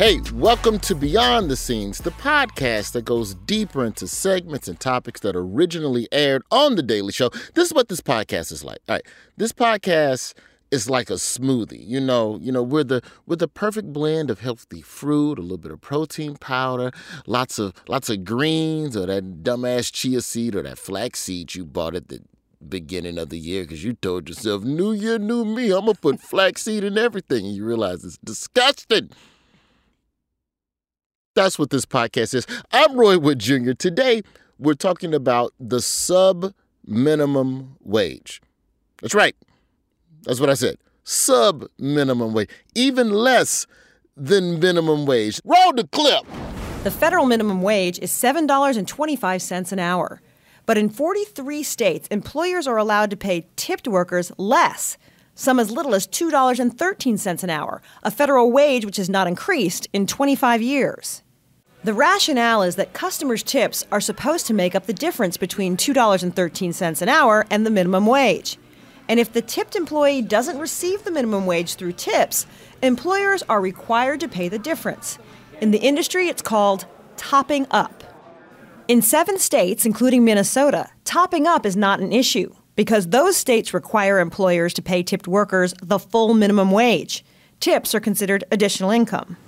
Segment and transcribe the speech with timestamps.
[0.00, 5.20] Hey, welcome to Beyond the Scenes, the podcast that goes deeper into segments and topics
[5.20, 7.28] that originally aired on The Daily Show.
[7.52, 8.78] This is what this podcast is like.
[8.88, 9.06] All right,
[9.36, 10.32] this podcast
[10.70, 11.86] is like a smoothie.
[11.86, 15.58] You know, you know, we're the we're the perfect blend of healthy fruit, a little
[15.58, 16.92] bit of protein powder,
[17.26, 21.66] lots of lots of greens, or that dumbass chia seed or that flax seed you
[21.66, 22.22] bought at the
[22.66, 25.70] beginning of the year because you told yourself, "New year, new me.
[25.72, 29.10] I'm gonna put flaxseed in everything," and you realize it's disgusting.
[31.34, 32.44] That's what this podcast is.
[32.72, 33.72] I'm Roy Wood Jr.
[33.72, 34.22] Today,
[34.58, 36.52] we're talking about the sub
[36.84, 38.42] minimum wage.
[39.00, 39.36] That's right.
[40.24, 40.76] That's what I said.
[41.04, 42.50] Sub minimum wage.
[42.74, 43.68] Even less
[44.16, 45.40] than minimum wage.
[45.44, 46.24] Roll the clip.
[46.82, 50.20] The federal minimum wage is $7.25 an hour.
[50.66, 54.98] But in 43 states, employers are allowed to pay tipped workers less,
[55.34, 60.06] some as little as $2.13 an hour, a federal wage which has not increased in
[60.06, 61.22] 25 years.
[61.82, 67.02] The rationale is that customers' tips are supposed to make up the difference between $2.13
[67.02, 68.58] an hour and the minimum wage.
[69.08, 72.46] And if the tipped employee doesn't receive the minimum wage through tips,
[72.82, 75.18] employers are required to pay the difference.
[75.62, 76.84] In the industry, it's called
[77.16, 78.04] topping up.
[78.86, 84.18] In seven states, including Minnesota, topping up is not an issue because those states require
[84.18, 87.24] employers to pay tipped workers the full minimum wage.
[87.58, 89.38] Tips are considered additional income.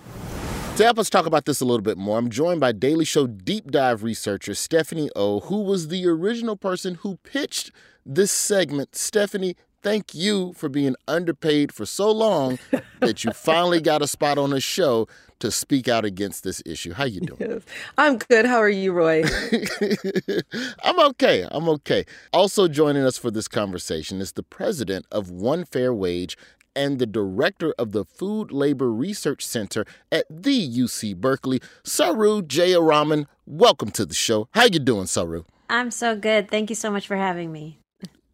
[0.77, 3.27] To help us talk about this a little bit more, I'm joined by Daily Show
[3.27, 7.71] deep dive researcher Stephanie O, who was the original person who pitched
[8.07, 8.97] this segment.
[8.97, 12.59] Stephanie, thank you for being underpaid for so long
[13.01, 15.07] that you finally got a spot on a show
[15.41, 16.95] to speak out against this issue.
[16.95, 17.51] How you doing?
[17.51, 17.63] Yes.
[17.99, 18.47] I'm good.
[18.47, 19.25] How are you, Roy?
[20.85, 21.47] I'm okay.
[21.51, 22.07] I'm okay.
[22.33, 26.39] Also joining us for this conversation is the president of One Fair Wage
[26.75, 33.27] and the director of the Food Labor Research Center at the UC Berkeley, Saru Jayaraman.
[33.47, 34.49] Welcome to the show.
[34.53, 35.45] How you doing, Saru?
[35.69, 36.51] I'm so good.
[36.51, 37.79] Thank you so much for having me.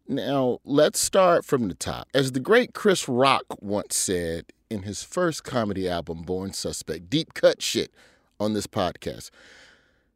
[0.07, 2.07] Now, let's start from the top.
[2.13, 7.33] As the great Chris Rock once said in his first comedy album, Born Suspect, deep
[7.33, 7.93] cut shit
[8.39, 9.29] on this podcast.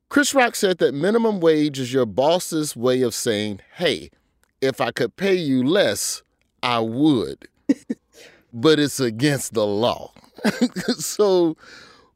[0.10, 4.10] Chris Rock said that minimum wage is your boss's way of saying, hey,
[4.62, 6.24] if I could pay you less,
[6.62, 7.48] I would.
[8.54, 10.14] but it's against the law.
[10.98, 11.58] so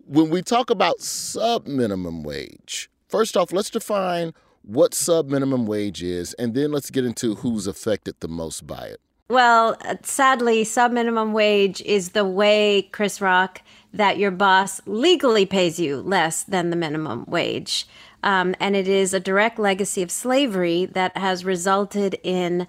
[0.06, 6.04] when we talk about sub minimum wage, first off, let's define what sub minimum wage
[6.04, 9.02] is, and then let's get into who's affected the most by it.
[9.30, 13.62] Well, uh, sadly, sub minimum wage is the way, Chris Rock,
[13.94, 17.88] that your boss legally pays you less than the minimum wage.
[18.24, 22.68] Um, and it is a direct legacy of slavery that has resulted in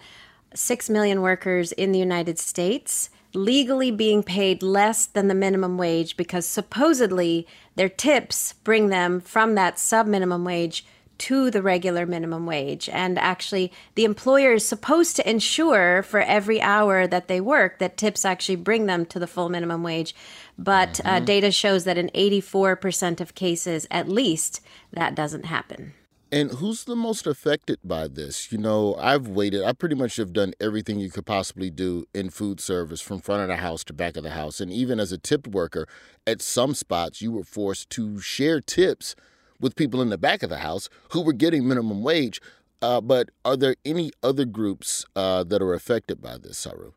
[0.55, 6.17] 6 million workers in the United States legally being paid less than the minimum wage
[6.17, 7.47] because supposedly
[7.77, 10.85] their tips bring them from that sub minimum wage
[11.19, 12.89] to the regular minimum wage.
[12.89, 17.97] And actually, the employer is supposed to ensure for every hour that they work that
[17.97, 20.15] tips actually bring them to the full minimum wage.
[20.57, 21.09] But uh, mm-hmm.
[21.09, 24.61] uh, data shows that in 84% of cases, at least,
[24.93, 25.95] that doesn't happen.
[26.31, 28.53] And who's the most affected by this?
[28.53, 29.65] You know, I've waited.
[29.65, 33.43] I pretty much have done everything you could possibly do in food service from front
[33.43, 34.61] of the house to back of the house.
[34.61, 35.89] And even as a tipped worker,
[36.27, 39.17] at some spots, you were forced to share tips
[39.59, 42.43] with people in the back of the house who were getting minimum wage.
[42.83, 46.93] Uh, but are there any other groups uh, that are affected by this, Saru?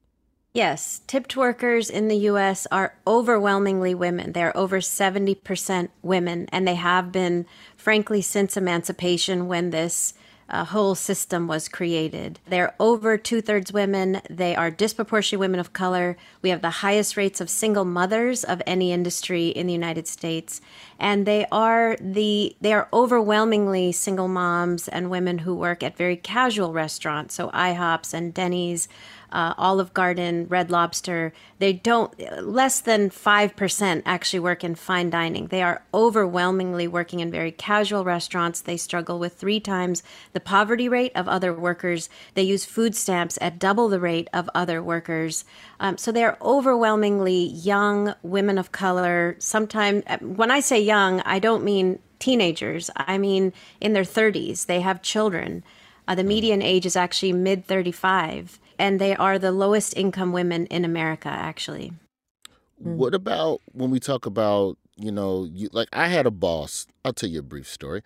[0.54, 4.34] Yes, tipped workers in the US are overwhelmingly women.
[4.34, 7.46] They're over 70% women, and they have been,
[7.78, 10.14] frankly, since emancipation when this
[10.52, 12.38] a whole system was created.
[12.46, 14.22] They're over two thirds women.
[14.30, 16.18] They are disproportionately women of color.
[16.42, 20.60] We have the highest rates of single mothers of any industry in the United States,
[21.00, 26.18] and they are the they are overwhelmingly single moms and women who work at very
[26.18, 28.90] casual restaurants, so IHOPs and Denny's
[29.32, 35.48] uh, Olive Garden, Red Lobster, they don't, less than 5% actually work in fine dining.
[35.48, 38.62] They are overwhelmingly working in very casual restaurants.
[38.62, 42.10] They struggle with three times the poverty rate of other workers.
[42.34, 45.46] They use food stamps at double the rate of other workers.
[45.80, 49.36] Um, so they're overwhelmingly young women of color.
[49.40, 53.52] Sometimes, when I say young, I don't mean teenagers, I mean
[53.82, 54.68] in their 30s.
[54.68, 55.64] They have children.
[56.08, 60.66] Uh, the median age is actually mid 35 and they are the lowest income women
[60.66, 61.94] in America, actually.
[62.84, 62.96] Mm.
[62.96, 66.88] What about when we talk about, you know, you, like I had a boss.
[67.06, 68.02] I'll tell you a brief story.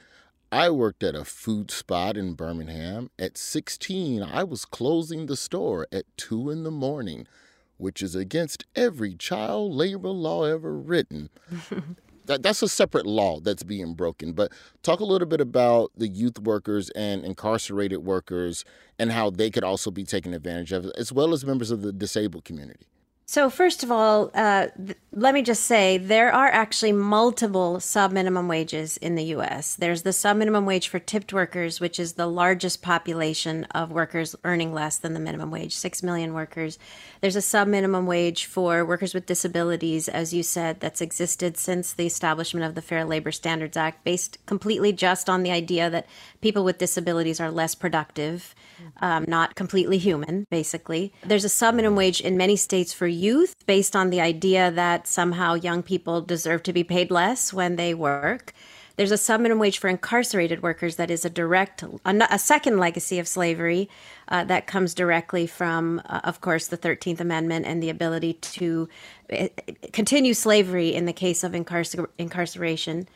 [0.51, 3.09] I worked at a food spot in Birmingham.
[3.17, 7.25] At 16, I was closing the store at 2 in the morning,
[7.77, 11.29] which is against every child labor law ever written.
[12.27, 14.33] that, that's a separate law that's being broken.
[14.33, 14.51] But
[14.83, 18.65] talk a little bit about the youth workers and incarcerated workers
[18.99, 21.93] and how they could also be taken advantage of, as well as members of the
[21.93, 22.87] disabled community.
[23.27, 28.11] So, first of all, uh, th- let me just say there are actually multiple sub
[28.11, 29.73] minimum wages in the US.
[29.73, 34.35] There's the sub minimum wage for tipped workers, which is the largest population of workers
[34.43, 36.77] earning less than the minimum wage, 6 million workers.
[37.21, 41.93] There's a sub minimum wage for workers with disabilities, as you said, that's existed since
[41.93, 46.05] the establishment of the Fair Labor Standards Act, based completely just on the idea that
[46.41, 48.53] people with disabilities are less productive
[49.01, 51.13] um, not completely human, basically.
[51.23, 55.07] There's a sub minimum wage in many states for youth based on the idea that
[55.07, 58.53] somehow young people deserve to be paid less when they work.
[58.97, 63.19] There's a sub minimum wage for incarcerated workers that is a direct, a, second legacy
[63.19, 63.89] of slavery
[64.29, 68.87] uh, that comes directly from, uh, of course, the 13th Amendment and the ability to
[69.33, 69.47] uh,
[69.91, 73.07] continue slavery in the case of incarcer- incarceration.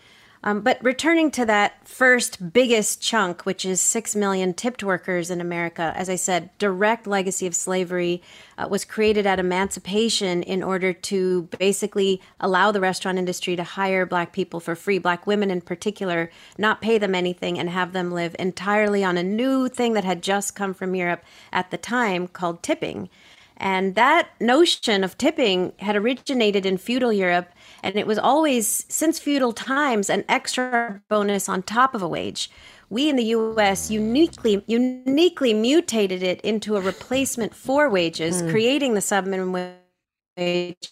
[0.42, 5.42] Um, but returning to that first biggest chunk, which is 6 million tipped workers in
[5.42, 8.22] America, as I said, direct legacy of slavery
[8.58, 14.06] uh, was created at emancipation in order to basically allow the restaurant industry to hire
[14.06, 18.12] black people for free, black women in particular, not pay them anything and have them
[18.12, 22.30] live entirely on a new thing that had just come from Europe at the time
[22.30, 23.10] called tipping.
[23.60, 27.50] And that notion of tipping had originated in feudal Europe
[27.84, 32.50] and it was always, since feudal times, an extra bonus on top of a wage.
[32.90, 38.50] We in the US uniquely uniquely mutated it into a replacement for wages, mm.
[38.50, 39.76] creating the subminimum
[40.38, 40.92] wage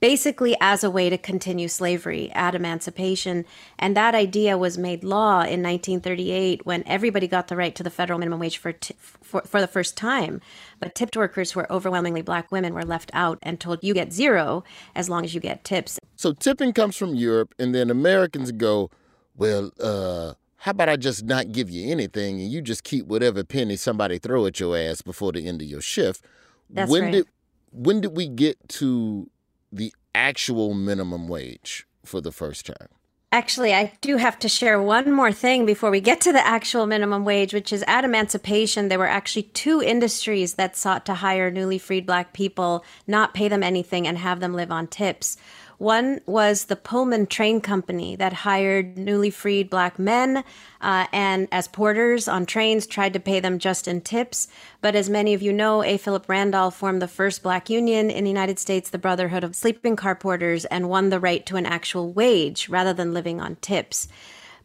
[0.00, 3.44] basically as a way to continue slavery at emancipation.
[3.78, 7.90] And that idea was made law in 1938 when everybody got the right to the
[7.90, 10.40] federal minimum wage for, t- for, for the first time.
[10.80, 14.12] But tipped workers who are overwhelmingly black women were left out and told you get
[14.12, 14.64] zero
[14.94, 15.98] as long as you get tips.
[16.16, 18.90] So tipping comes from Europe, and then Americans go,
[19.36, 23.42] well, uh, how about I just not give you anything and you just keep whatever
[23.42, 26.22] penny somebody throw at your ass before the end of your shift?
[26.68, 27.12] That's when right.
[27.12, 27.26] did
[27.72, 29.30] when did we get to
[29.72, 32.88] the actual minimum wage for the first time?
[33.32, 36.84] Actually, I do have to share one more thing before we get to the actual
[36.84, 41.48] minimum wage, which is at emancipation, there were actually two industries that sought to hire
[41.48, 45.36] newly freed black people, not pay them anything, and have them live on tips.
[45.80, 50.44] One was the Pullman Train Company that hired newly freed black men
[50.82, 54.48] uh, and as porters on trains tried to pay them just in tips.
[54.82, 55.96] But as many of you know, A.
[55.96, 59.96] Philip Randolph formed the first black union in the United States, the Brotherhood of Sleeping
[59.96, 64.06] Car Porters, and won the right to an actual wage rather than living on tips.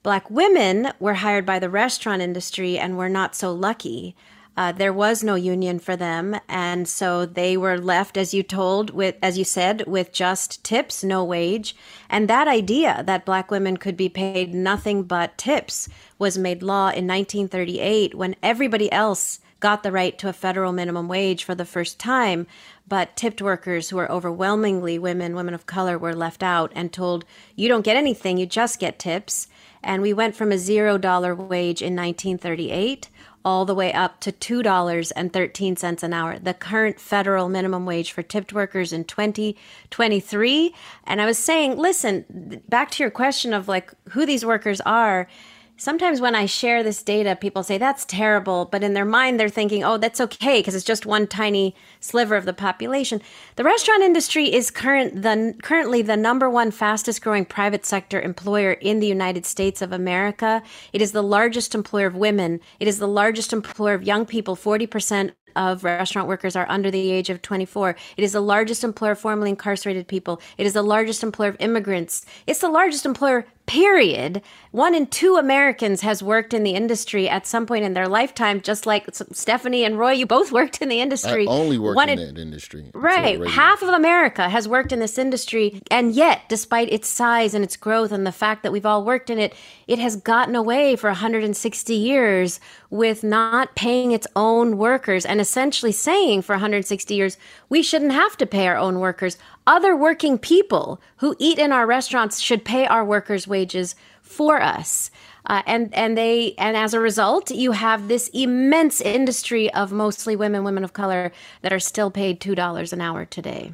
[0.03, 4.17] Black women were hired by the restaurant industry and were not so lucky.
[4.57, 8.89] Uh, there was no union for them, and so they were left, as you told,
[8.91, 11.75] with as you said, with just tips, no wage.
[12.09, 16.87] And that idea that black women could be paid nothing but tips was made law
[16.87, 21.65] in 1938 when everybody else got the right to a federal minimum wage for the
[21.65, 22.47] first time.
[22.87, 27.25] But tipped workers, who are overwhelmingly women, women of color, were left out and told,
[27.55, 29.47] you don't get anything, you just get tips.
[29.83, 33.09] And we went from a zero dollar wage in 1938
[33.45, 38.51] all the way up to $2.13 an hour, the current federal minimum wage for tipped
[38.51, 40.75] workers in 2023.
[41.03, 45.27] And I was saying, listen, back to your question of like who these workers are,
[45.77, 49.49] sometimes when I share this data, people say that's terrible, but in their mind, they're
[49.49, 53.21] thinking, oh, that's okay because it's just one tiny sliver of the population.
[53.55, 58.73] The restaurant industry is current the currently the number one fastest growing private sector employer
[58.73, 60.63] in the United States of America.
[60.93, 62.59] It is the largest employer of women.
[62.79, 64.55] It is the largest employer of young people.
[64.55, 67.95] Forty percent of restaurant workers are under the age of 24.
[68.17, 70.41] It is the largest employer of formerly incarcerated people.
[70.57, 72.25] It is the largest employer of immigrants.
[72.45, 74.41] It's the largest employer period.
[74.71, 78.61] One in two Americans has worked in the industry at some point in their lifetime,
[78.61, 81.47] just like Stephanie and Roy, you both worked in the industry.
[81.47, 82.91] I only worked One in, in that industry.
[82.93, 83.45] Right.
[83.47, 85.81] Half of America has worked in this industry.
[85.89, 89.29] And yet, despite its size and its growth and the fact that we've all worked
[89.29, 89.53] in it,
[89.87, 95.91] it has gotten away for 160 years with not paying its own workers and essentially
[95.91, 97.37] saying for 160 years,
[97.69, 101.87] we shouldn't have to pay our own workers other working people who eat in our
[101.87, 105.11] restaurants should pay our workers' wages for us.
[105.47, 110.35] Uh, and and they and as a result, you have this immense industry of mostly
[110.35, 111.31] women, women of color,
[111.61, 113.73] that are still paid two dollars an hour today.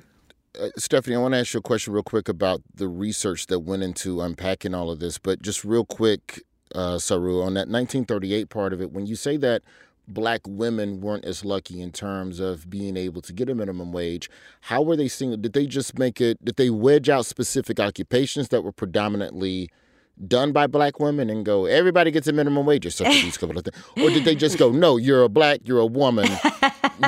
[0.60, 3.60] Uh, Stephanie, I want to ask you a question real quick about the research that
[3.60, 5.18] went into unpacking all of this.
[5.18, 6.44] But just real quick,
[6.76, 9.62] uh, Saru, on that 1938 part of it, when you say that
[10.14, 14.30] black women weren't as lucky in terms of being able to get a minimum wage.
[14.62, 15.40] How were they seeing?
[15.42, 19.70] Did they just make it, did they wedge out specific occupations that were predominantly
[20.28, 23.58] done by black women and go, everybody gets a minimum wage or something, these couple
[23.58, 23.78] of things?
[23.98, 26.30] Or did they just go, no, you're a black, you're a woman,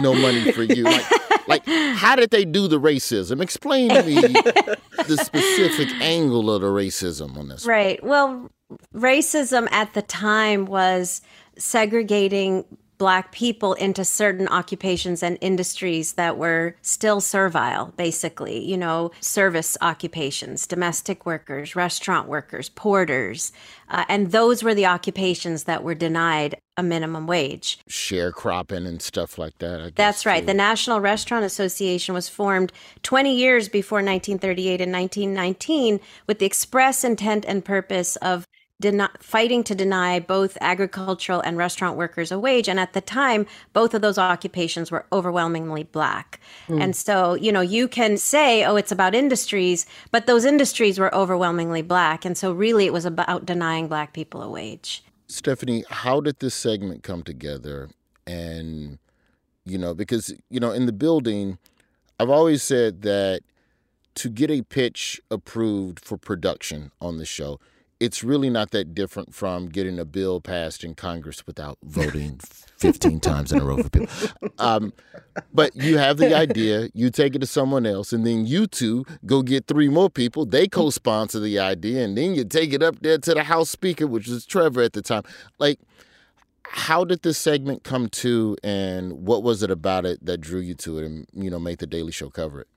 [0.01, 0.83] no money for you?
[0.83, 1.05] Like,
[1.47, 3.41] like how did they do the racism?
[3.41, 7.65] Explain to me the specific angle of the racism on this.
[7.65, 8.03] Right.
[8.03, 8.49] Well,
[8.95, 11.21] racism at the time was
[11.57, 12.65] segregating
[12.97, 19.77] black people into certain occupations and industries that were still servile, basically, you know, service
[19.81, 23.51] occupations, domestic workers, restaurant workers, porters.
[23.89, 27.79] Uh, and those were the occupations that were denied a minimum wage.
[27.89, 29.79] Sharecropping and stuff like that.
[29.79, 30.39] Guess, That's right.
[30.39, 30.47] Too.
[30.47, 32.71] The National Restaurant Association was formed
[33.03, 38.47] 20 years before 1938 and 1919 with the express intent and purpose of
[39.19, 42.67] fighting to deny both agricultural and restaurant workers a wage.
[42.67, 46.39] And at the time, both of those occupations were overwhelmingly black.
[46.67, 46.81] Mm.
[46.81, 51.13] And so, you know, you can say, oh, it's about industries, but those industries were
[51.13, 52.25] overwhelmingly black.
[52.25, 55.03] And so, really, it was about denying black people a wage.
[55.27, 57.89] Stephanie, how did this segment come together?
[58.27, 58.99] And,
[59.65, 61.57] you know, because, you know, in the building,
[62.19, 63.41] I've always said that
[64.15, 67.59] to get a pitch approved for production on the show,
[68.03, 72.37] it's really not that different from getting a bill passed in Congress without voting
[72.77, 74.29] 15 times in a row for people.
[74.59, 74.91] Um,
[75.53, 79.05] but you have the idea, you take it to someone else, and then you two
[79.25, 80.45] go get three more people.
[80.45, 83.69] They co sponsor the idea, and then you take it up there to the House
[83.69, 85.23] Speaker, which was Trevor at the time.
[85.59, 85.79] Like,
[86.65, 90.73] how did this segment come to, and what was it about it that drew you
[90.75, 92.67] to it and, you know, make the Daily Show cover it?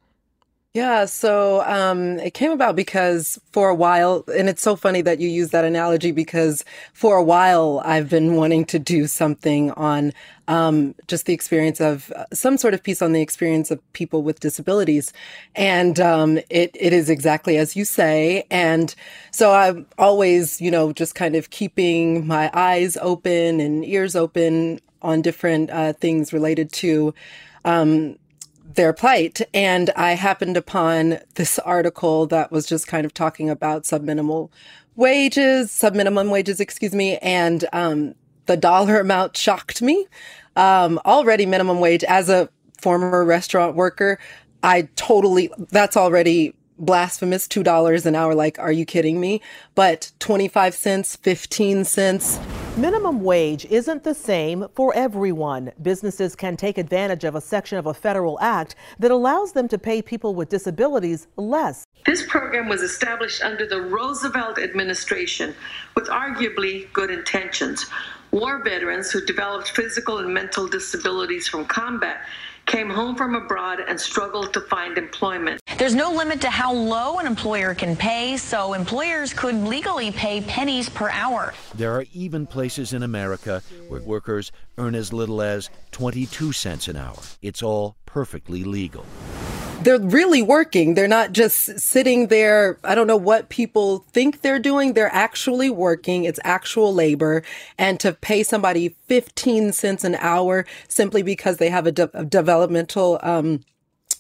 [0.77, 5.19] Yeah, so um, it came about because for a while, and it's so funny that
[5.21, 10.13] you use that analogy because for a while I've been wanting to do something on
[10.49, 14.23] um, just the experience of uh, some sort of piece on the experience of people
[14.23, 15.15] with disabilities,
[15.55, 18.95] and um, it it is exactly as you say, and
[19.31, 24.81] so I'm always, you know, just kind of keeping my eyes open and ears open
[25.01, 27.15] on different uh, things related to.
[27.65, 28.19] Um,
[28.77, 29.43] their plight.
[29.53, 34.51] And I happened upon this article that was just kind of talking about subminimal
[34.95, 37.19] wages, subminimum wages, excuse me.
[37.19, 38.15] And, um,
[38.47, 40.07] the dollar amount shocked me.
[40.55, 42.49] Um, already minimum wage as a
[42.81, 44.19] former restaurant worker.
[44.63, 48.35] I totally, that's already blasphemous $2 an hour.
[48.35, 49.43] Like, are you kidding me?
[49.75, 52.39] But 25 cents, 15 cents.
[52.79, 55.73] Minimum wage isn't the same for everyone.
[55.81, 59.79] Businesses can take advantage of a section of a federal act that allows them to
[59.79, 61.87] pay people with disabilities less.
[62.05, 65.55] This program was established under the Roosevelt administration
[65.95, 67.87] with arguably good intentions.
[68.31, 72.27] War veterans who developed physical and mental disabilities from combat
[72.67, 75.61] came home from abroad and struggled to find employment.
[75.79, 80.41] There's no limit to how low an employer can pay, so employers could legally pay
[80.43, 81.55] pennies per hour.
[81.75, 86.97] There are even places in America where workers earn as little as 22 cents an
[86.97, 87.19] hour.
[87.43, 89.07] It's all perfectly legal
[89.83, 90.95] they're really working.
[90.95, 92.79] They're not just sitting there.
[92.85, 94.93] I don't know what people think they're doing.
[94.93, 96.25] They're actually working.
[96.25, 97.43] It's actual labor.
[97.79, 102.25] And to pay somebody 15 cents an hour simply because they have a, de- a
[102.25, 103.61] developmental um,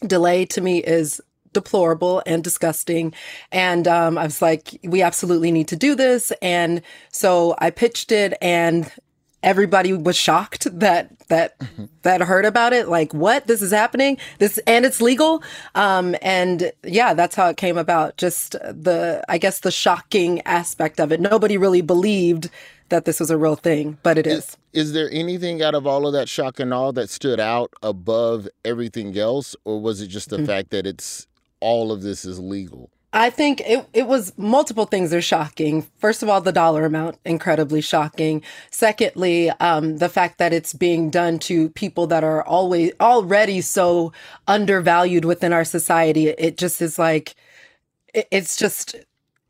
[0.07, 1.21] delay to me is
[1.53, 3.15] deplorable and disgusting.
[3.51, 6.31] And um, I was like, we absolutely need to do this.
[6.43, 8.93] And so I pitched it, and
[9.47, 11.57] everybody was shocked that that
[12.03, 12.89] that heard about it.
[12.89, 13.49] Like what?
[13.49, 14.19] This is happening?
[14.41, 15.45] This and it's legal?
[15.77, 18.19] Um and yeah that's how it came about.
[18.19, 21.21] Just the i guess the shocking aspect of it.
[21.21, 22.51] Nobody really believed
[22.91, 25.87] that this was a real thing but it is is, is there anything out of
[25.87, 29.57] all of that shock and all that stood out above everything else?
[29.65, 30.47] Or was it just the Mm-hmm.
[30.47, 31.27] fact that it's
[31.61, 35.87] all of this is legal I think it, it was multiple things are shocking.
[35.97, 38.43] First of all, the dollar amount, incredibly shocking.
[38.71, 44.13] Secondly, um, the fact that it's being done to people that are always already so
[44.47, 46.29] undervalued within our society.
[46.29, 47.35] It just is like,
[48.13, 48.95] it, it's just,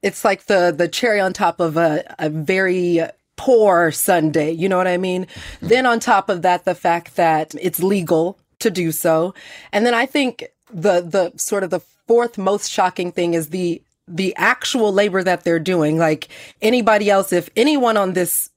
[0.01, 3.01] it's like the the cherry on top of a, a very
[3.35, 4.53] poor sundae.
[4.53, 5.27] You know what I mean?
[5.61, 9.35] then on top of that, the fact that it's legal to do so,
[9.73, 13.83] and then I think the the sort of the fourth most shocking thing is the
[14.09, 15.99] the actual labor that they're doing.
[15.99, 16.29] Like
[16.63, 18.51] anybody else, if anyone on this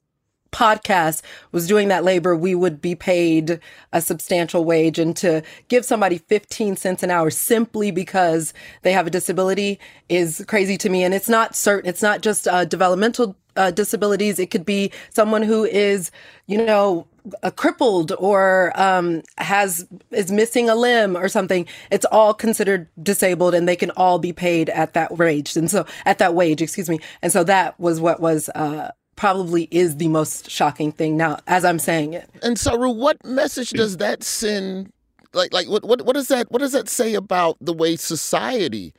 [0.52, 3.60] podcast was doing that labor, we would be paid
[3.94, 5.00] a substantial wage.
[5.00, 10.44] And to give somebody 15 cents an hour simply because they have a disability is
[10.48, 11.04] crazy to me.
[11.04, 14.40] And it's not certain, it's not just uh, developmental uh, disabilities.
[14.40, 16.12] It could be someone who is,
[16.48, 17.06] you know,
[17.44, 21.66] a crippled or um, has is missing a limb or something.
[21.92, 25.56] It's all considered disabled, and they can all be paid at that wage.
[25.56, 27.00] And so, at that wage, excuse me.
[27.22, 31.66] And so that was what was uh, probably is the most shocking thing now, as
[31.66, 32.30] I'm saying it.
[32.42, 34.94] And Saru, what message does that send?
[35.34, 38.94] Like, like what, what, what does that, what does that say about the way society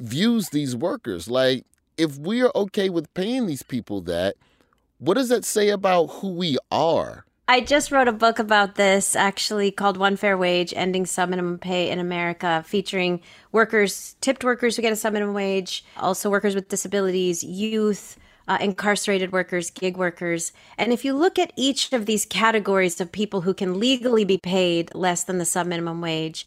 [0.00, 1.30] views these workers?
[1.30, 1.64] Like,
[1.96, 4.34] if we are okay with paying these people that,
[4.98, 7.24] what does that say about who we are?
[7.52, 11.90] I just wrote a book about this actually called One Fair Wage Ending Subminimum Pay
[11.90, 13.20] in America, featuring
[13.52, 18.16] workers, tipped workers who get a subminimum wage, also workers with disabilities, youth,
[18.48, 20.52] uh, incarcerated workers, gig workers.
[20.78, 24.38] And if you look at each of these categories of people who can legally be
[24.38, 26.46] paid less than the subminimum wage,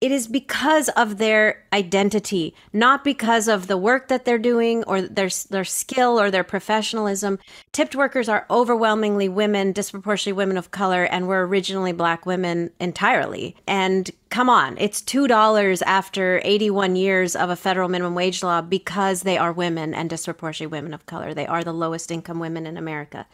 [0.00, 5.02] it is because of their identity, not because of the work that they're doing or
[5.02, 7.38] their their skill or their professionalism.
[7.72, 13.54] Tipped workers are overwhelmingly women, disproportionately women of color, and were originally black women entirely.
[13.66, 18.62] And come on, it's two dollars after 81 years of a federal minimum wage law
[18.62, 21.34] because they are women and disproportionately women of color.
[21.34, 23.26] They are the lowest income women in America.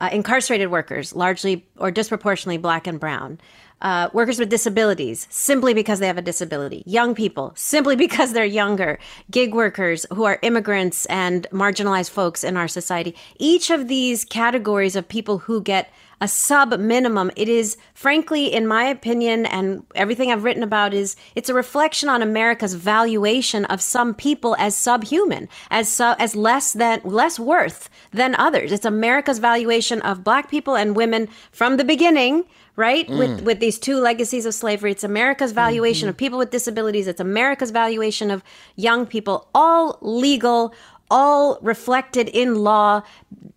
[0.00, 3.38] Uh, incarcerated workers, largely or disproportionately black and brown
[3.84, 8.44] uh, workers with disabilities simply because they have a disability, young people simply because they're
[8.44, 8.98] younger,
[9.30, 13.14] gig workers who are immigrants and marginalized folks in our society.
[13.38, 18.66] Each of these categories of people who get a sub minimum, it is frankly, in
[18.66, 23.82] my opinion, and everything I've written about is it's a reflection on America's valuation of
[23.82, 28.72] some people as subhuman, as su- as less than less worth than others.
[28.72, 32.44] It's America's valuation of black people and women from the beginning
[32.76, 33.08] right?
[33.08, 33.42] With mm.
[33.42, 36.24] with these two legacies of slavery it's america's valuation of mm-hmm.
[36.24, 38.42] people with disabilities it's america's valuation of
[38.74, 40.74] young people all legal
[41.10, 43.02] all reflected in law.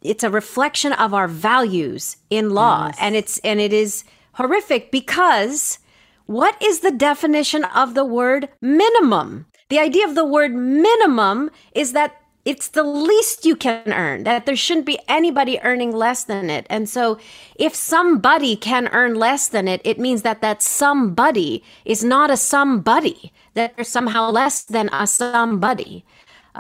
[0.01, 2.91] It's a reflection of our values in law.
[2.99, 4.03] And it's and it is
[4.33, 5.79] horrific because
[6.25, 9.47] what is the definition of the word minimum?
[9.69, 14.45] The idea of the word minimum is that it's the least you can earn that
[14.45, 17.17] there shouldn't be anybody earning less than it and so
[17.55, 22.37] if somebody can earn less than it it means that that somebody is not a
[22.37, 26.05] somebody that they're somehow less than a somebody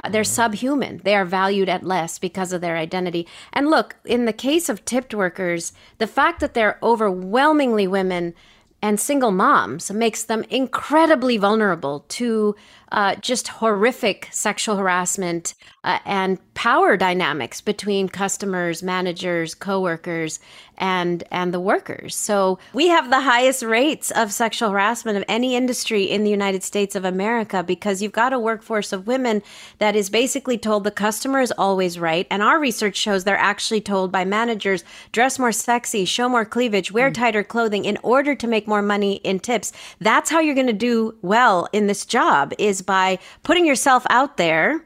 [0.03, 1.01] uh, they're subhuman.
[1.03, 3.25] They are valued at less because of their identity.
[3.51, 8.35] And look, in the case of tipped workers, the fact that they're overwhelmingly women
[8.81, 12.55] and single moms makes them incredibly vulnerable to
[12.91, 20.39] uh, just horrific sexual harassment uh, and power dynamics between customers, managers, coworkers,
[20.77, 22.15] and and the workers.
[22.15, 26.63] So we have the highest rates of sexual harassment of any industry in the United
[26.63, 29.41] States of America because you've got a workforce of women
[29.79, 33.81] that is basically told the customer is always right, and our research shows they're actually
[33.81, 37.15] told by managers dress more sexy, show more cleavage, wear mm.
[37.15, 39.71] tighter clothing in order to make more money in tips.
[39.99, 44.37] That's how you're going to do well in this job is by putting yourself out
[44.37, 44.83] there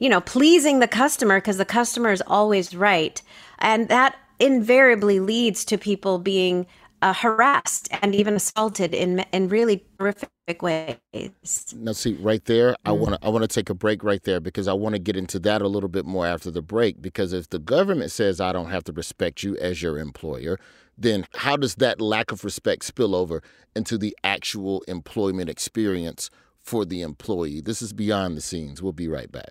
[0.00, 3.22] you know, pleasing the customer because the customer is always right.
[3.60, 6.66] And that invariably leads to people being
[7.02, 10.98] uh, harassed and even assaulted in in really horrific ways.
[11.76, 14.40] Now, see, right there, I want to I want to take a break right there
[14.40, 17.02] because I want to get into that a little bit more after the break.
[17.02, 20.58] Because if the government says I don't have to respect you as your employer,
[20.96, 23.42] then how does that lack of respect spill over
[23.76, 26.30] into the actual employment experience
[26.64, 27.60] for the employee.
[27.60, 28.82] This is Beyond the Scenes.
[28.82, 29.50] We'll be right back.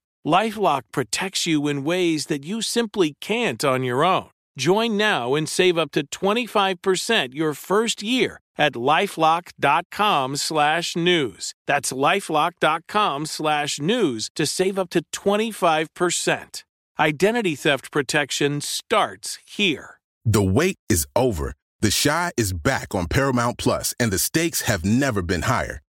[0.25, 4.29] Lifelock protects you in ways that you simply can't on your own.
[4.57, 11.53] Join now and save up to 25% your first year at lifelock.com slash news.
[11.65, 16.63] That's lifelock.com slash news to save up to 25%.
[16.99, 19.99] Identity theft protection starts here.
[20.25, 21.53] The wait is over.
[21.79, 25.81] The Chi is back on Paramount Plus, and the stakes have never been higher.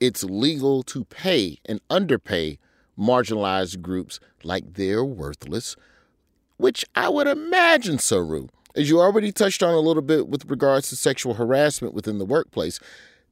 [0.00, 2.58] it's legal to pay and underpay
[2.98, 5.76] marginalized groups like they're worthless,
[6.56, 10.88] which I would imagine, Saru, as you already touched on a little bit with regards
[10.88, 12.80] to sexual harassment within the workplace,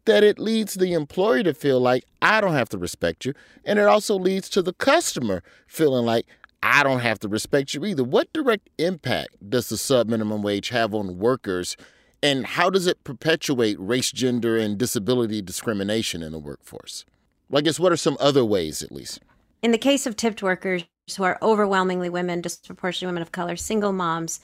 [0.05, 3.35] that it leads the employer to feel like I don't have to respect you.
[3.65, 6.27] And it also leads to the customer feeling like
[6.63, 8.05] I don't have to respect you either.
[8.05, 11.77] What direct impact does the sub minimum wage have on workers?
[12.23, 17.05] And how does it perpetuate race, gender, and disability discrimination in the workforce?
[17.49, 19.21] Well, I guess what are some other ways, at least?
[19.63, 20.85] In the case of tipped workers
[21.17, 24.41] who are overwhelmingly women, disproportionately women of color, single moms,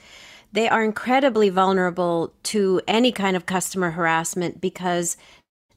[0.53, 5.17] they are incredibly vulnerable to any kind of customer harassment because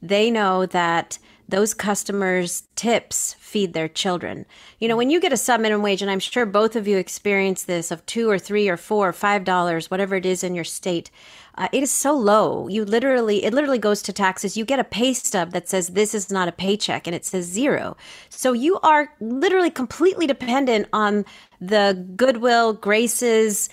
[0.01, 1.17] they know that
[1.49, 4.45] those customers' tips feed their children.
[4.79, 6.97] You know, when you get a sub minimum wage, and I'm sure both of you
[6.97, 10.55] experience this of two or three or four or five dollars, whatever it is in
[10.55, 11.09] your state,
[11.57, 12.67] uh, it is so low.
[12.67, 14.55] You literally, it literally goes to taxes.
[14.55, 17.45] You get a pay stub that says this is not a paycheck and it says
[17.45, 17.97] zero.
[18.29, 21.25] So you are literally completely dependent on
[21.59, 23.69] the goodwill, graces,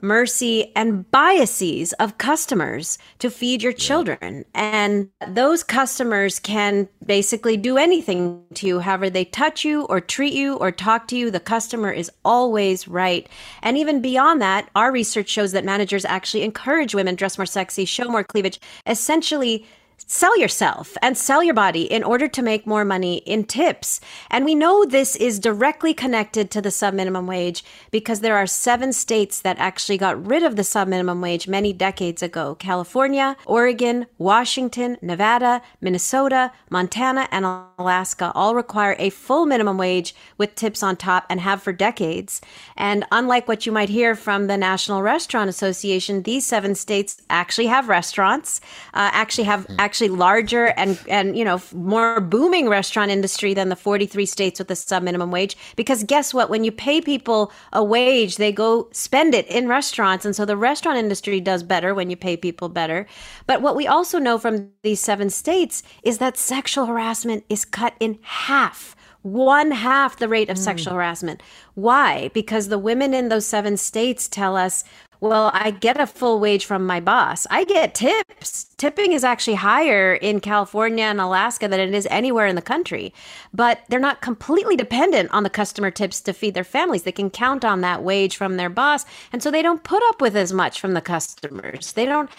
[0.00, 4.44] mercy, and biases of customers to feed your children.
[4.54, 10.32] And those customers can basically do anything to you, however they touch you or treat
[10.32, 11.30] you or talk to you.
[11.30, 13.28] The customer is always right.
[13.62, 17.84] And even beyond that, our research shows that managers actually encourage women dress more sexy,
[17.84, 19.66] show more cleavage, essentially
[20.06, 24.00] sell yourself and sell your body in order to make more money in tips.
[24.30, 28.46] And we know this is directly connected to the sub minimum wage because there are
[28.46, 33.36] seven states that actually got rid of the sub minimum wage many decades ago California,
[33.46, 37.44] Oregon, Washington, Nevada, Minnesota, Montana, and
[37.78, 42.40] Alaska all require a full minimum wage with tips on top and have for decades.
[42.76, 47.66] And unlike what you might hear from the National Restaurant Association, these seven states actually
[47.66, 48.60] have restaurants,
[48.94, 53.76] uh, actually have actually larger and and you know more booming restaurant industry than the
[53.76, 57.82] 43 states with the sub minimum wage because guess what when you pay people a
[57.82, 62.10] wage they go spend it in restaurants and so the restaurant industry does better when
[62.10, 63.06] you pay people better
[63.46, 67.94] but what we also know from these seven states is that sexual harassment is cut
[67.98, 70.60] in half one half the rate of mm.
[70.60, 71.42] sexual harassment.
[71.74, 72.30] Why?
[72.32, 74.84] Because the women in those seven states tell us
[75.20, 77.46] well, I get a full wage from my boss.
[77.50, 78.64] I get tips.
[78.76, 83.12] Tipping is actually higher in California and Alaska than it is anywhere in the country.
[83.52, 87.02] But they're not completely dependent on the customer tips to feed their families.
[87.02, 89.04] They can count on that wage from their boss.
[89.32, 91.92] And so they don't put up with as much from the customers.
[91.92, 92.30] They don't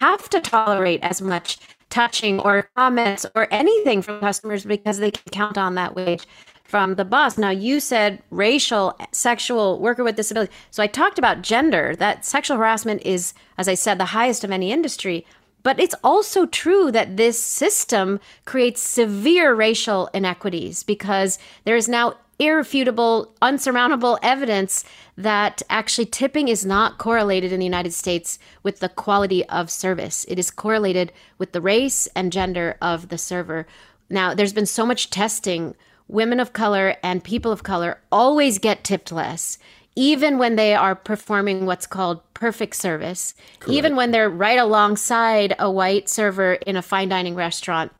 [0.00, 1.58] have to tolerate as much
[1.90, 6.26] touching or comments or anything from customers because they can count on that wage
[6.64, 7.38] from the boss.
[7.38, 10.52] Now, you said racial, sexual, worker with disability.
[10.70, 14.50] So I talked about gender, that sexual harassment is, as I said, the highest of
[14.50, 15.24] any industry.
[15.62, 22.14] But it's also true that this system creates severe racial inequities because there is now
[22.38, 24.84] irrefutable, unsurmountable evidence
[25.16, 30.24] that actually tipping is not correlated in the United States with the quality of service.
[30.28, 33.66] It is correlated with the race and gender of the server.
[34.10, 35.74] Now, there's been so much testing.
[36.08, 39.58] Women of color and people of color always get tipped less,
[39.96, 43.34] even when they are performing what's called perfect service,
[43.68, 47.92] even when they're right alongside a white server in a fine dining restaurant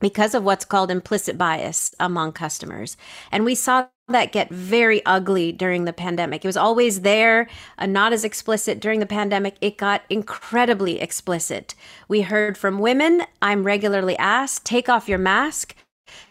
[0.00, 2.96] because of what's called implicit bias among customers.
[3.30, 6.44] And we saw that get very ugly during the pandemic.
[6.44, 9.56] It was always there, uh, not as explicit during the pandemic.
[9.60, 11.74] It got incredibly explicit.
[12.08, 15.76] We heard from women, I'm regularly asked, take off your mask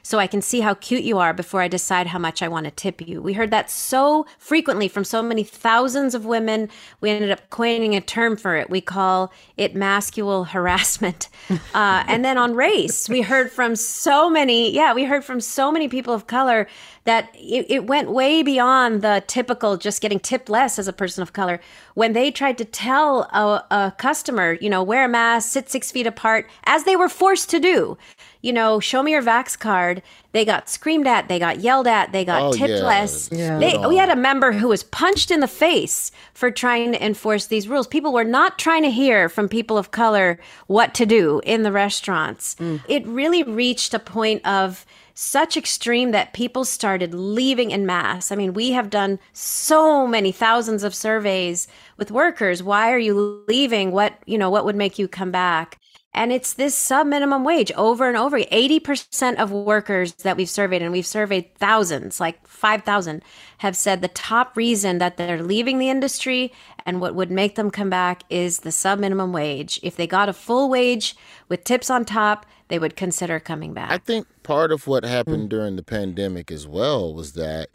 [0.10, 2.65] so I can see how cute you are before I decide how much I want
[2.65, 3.22] to tip you.
[3.22, 6.69] We heard that so frequently from so many thousands of women.
[7.00, 8.72] We ended up coining a term for it.
[8.72, 11.30] We call it maskual harassment.
[11.52, 15.72] Uh, and then on race, we heard from so many, yeah, we heard from so
[15.72, 16.67] many people of color
[17.04, 21.22] that it, it went way beyond the typical just getting tipped less as a person
[21.22, 21.60] of color.
[21.93, 25.91] When they tried to tell a, a customer, you know, wear a mask, sit six
[25.91, 27.98] feet apart, as they were forced to do,
[28.41, 29.99] you know, show me your Vax card.
[30.32, 32.86] They got screamed at, they got yelled at, they got Oh, tipped yeah.
[32.86, 33.30] less.
[33.32, 33.58] Yeah.
[33.60, 37.48] They, we had a member who was punched in the face for trying to enforce
[37.48, 37.88] these rules.
[37.88, 41.72] People were not trying to hear from people of color what to do in the
[41.72, 42.56] restaurants.
[42.56, 42.82] Mm.
[42.88, 44.86] It really reached a point of
[45.16, 48.32] such extreme that people started leaving in mass.
[48.32, 52.64] I mean, we have done so many thousands of surveys with workers.
[52.64, 53.92] Why are you leaving?
[53.92, 55.78] What, you know, what would make you come back?
[56.13, 58.39] And it's this sub minimum wage over and over.
[58.39, 63.22] 80% of workers that we've surveyed, and we've surveyed thousands, like 5,000,
[63.60, 66.52] have said the top reason that they're leaving the industry
[66.86, 69.80] and what would make them come back is the sub minimum wage.
[69.84, 71.15] If they got a full wage
[71.48, 73.91] with tips on top, they would consider coming back.
[73.91, 75.50] I think part of what happened hmm.
[75.50, 77.69] during the pandemic as well was that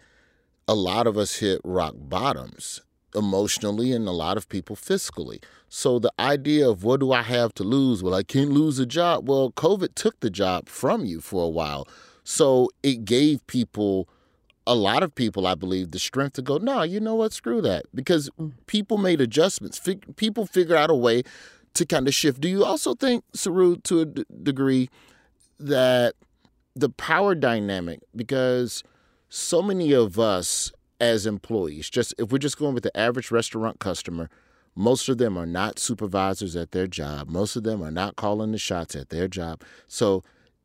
[0.66, 2.80] a lot of us hit rock bottoms
[3.14, 5.42] emotionally and a lot of people fiscally.
[5.68, 8.02] So the idea of what do I have to lose?
[8.02, 9.28] Well, I can't lose a job.
[9.28, 11.86] Well, COVID took the job from you for a while.
[12.22, 14.08] So it gave people
[14.66, 17.60] a lot of people, I believe, the strength to go, no, you know what, screw
[17.62, 17.84] that.
[17.94, 18.52] Because mm.
[18.66, 19.78] people made adjustments.
[19.78, 21.22] Fig- people figure out a way
[21.74, 22.40] to kind of shift.
[22.40, 24.88] Do you also think, Saru, to a d- degree,
[25.58, 26.14] that
[26.74, 28.82] the power dynamic, because
[29.28, 30.72] so many of us
[31.04, 34.30] as employees, just if we're just going with the average restaurant customer,
[34.74, 37.28] most of them are not supervisors at their job.
[37.28, 39.62] Most of them are not calling the shots at their job.
[39.86, 40.24] So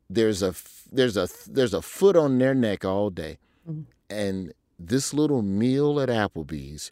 [0.09, 0.55] there's a
[0.91, 3.37] there's a there's a foot on their neck all day.
[3.69, 3.81] Mm-hmm.
[4.09, 6.89] And this little meal at Applebee's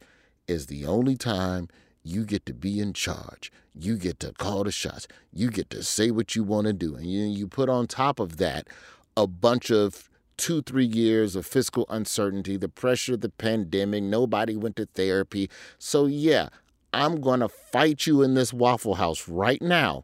[0.47, 1.69] is the only time
[2.03, 3.49] you get to be in charge.
[3.73, 5.07] You get to call the shots.
[5.31, 6.95] You get to say what you want to do.
[6.95, 8.67] And you, you put on top of that
[9.15, 14.55] a bunch of two, three years of fiscal uncertainty, the pressure of the pandemic, nobody
[14.55, 15.49] went to therapy.
[15.77, 16.49] So, yeah,
[16.93, 20.03] I'm going to fight you in this Waffle House right now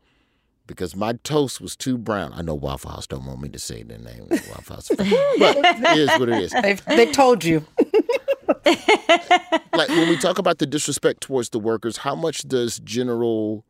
[0.67, 2.33] because my toast was too brown.
[2.33, 4.89] I know Waffle House don't want me to say the name of the Waffle House,
[4.97, 6.51] but it is what it is.
[6.51, 7.65] They've, they told you.
[9.73, 13.65] like when we talk about the disrespect towards the workers, how much does general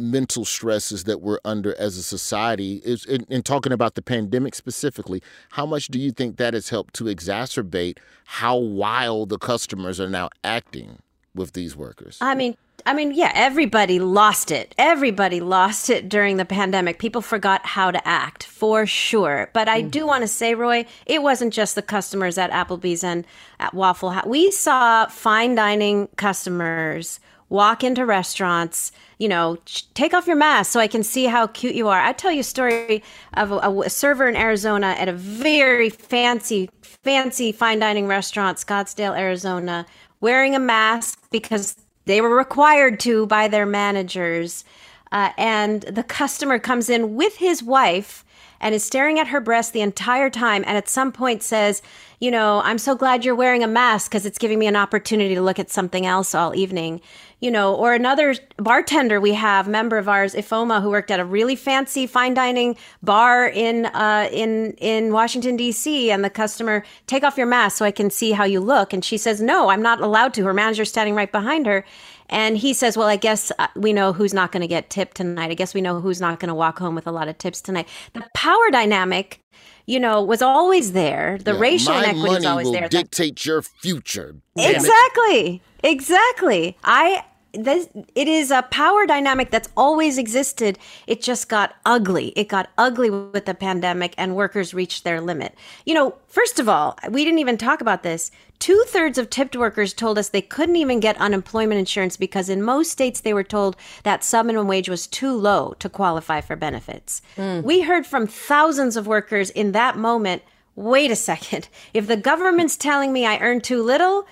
[0.00, 4.54] mental stresses that we're under as a society is in, in talking about the pandemic
[4.54, 10.00] specifically how much do you think that has helped to exacerbate how wild the customers
[10.00, 10.98] are now acting
[11.34, 14.74] with these workers I mean, I mean, yeah, everybody lost it.
[14.78, 16.98] Everybody lost it during the pandemic.
[16.98, 19.50] People forgot how to act for sure.
[19.52, 23.26] But I do want to say, Roy, it wasn't just the customers at Applebee's and
[23.58, 24.26] at Waffle House.
[24.26, 29.58] We saw fine dining customers walk into restaurants, you know,
[29.94, 32.00] take off your mask so I can see how cute you are.
[32.00, 33.02] I tell you a story
[33.34, 39.18] of a, a server in Arizona at a very fancy, fancy fine dining restaurant, Scottsdale,
[39.18, 39.84] Arizona,
[40.20, 44.64] wearing a mask because they were required to by their managers.
[45.12, 48.24] Uh, and the customer comes in with his wife
[48.60, 50.62] and is staring at her breast the entire time.
[50.66, 51.82] And at some point says,
[52.20, 55.34] You know, I'm so glad you're wearing a mask because it's giving me an opportunity
[55.34, 57.00] to look at something else all evening.
[57.40, 61.24] You know, or another bartender we have, member of ours, Ifoma, who worked at a
[61.24, 66.10] really fancy fine dining bar in uh, in in Washington D.C.
[66.10, 68.92] And the customer, take off your mask so I can see how you look.
[68.92, 70.44] And she says, No, I'm not allowed to.
[70.44, 71.84] Her manager's standing right behind her.
[72.30, 75.16] And he says, Well, I guess uh, we know who's not going to get tipped
[75.18, 75.50] tonight.
[75.50, 77.60] I guess we know who's not going to walk home with a lot of tips
[77.60, 77.86] tonight.
[78.14, 79.40] The power dynamic,
[79.86, 81.38] you know, was always there.
[81.42, 82.88] The Yeah, racial inequity was always will there.
[82.88, 84.76] The- dictate your future damn it.
[84.76, 85.62] Exactly.
[85.82, 86.76] Exactly.
[86.84, 90.78] I this, it is a power dynamic that's always existed.
[91.06, 92.28] It just got ugly.
[92.36, 95.54] It got ugly with the pandemic, and workers reached their limit.
[95.84, 98.30] You know, first of all, we didn't even talk about this.
[98.58, 102.62] Two thirds of tipped workers told us they couldn't even get unemployment insurance because in
[102.62, 106.56] most states they were told that sub minimum wage was too low to qualify for
[106.56, 107.22] benefits.
[107.36, 107.62] Mm.
[107.64, 110.42] We heard from thousands of workers in that moment
[110.76, 111.68] wait a second.
[111.94, 114.26] If the government's telling me I earn too little,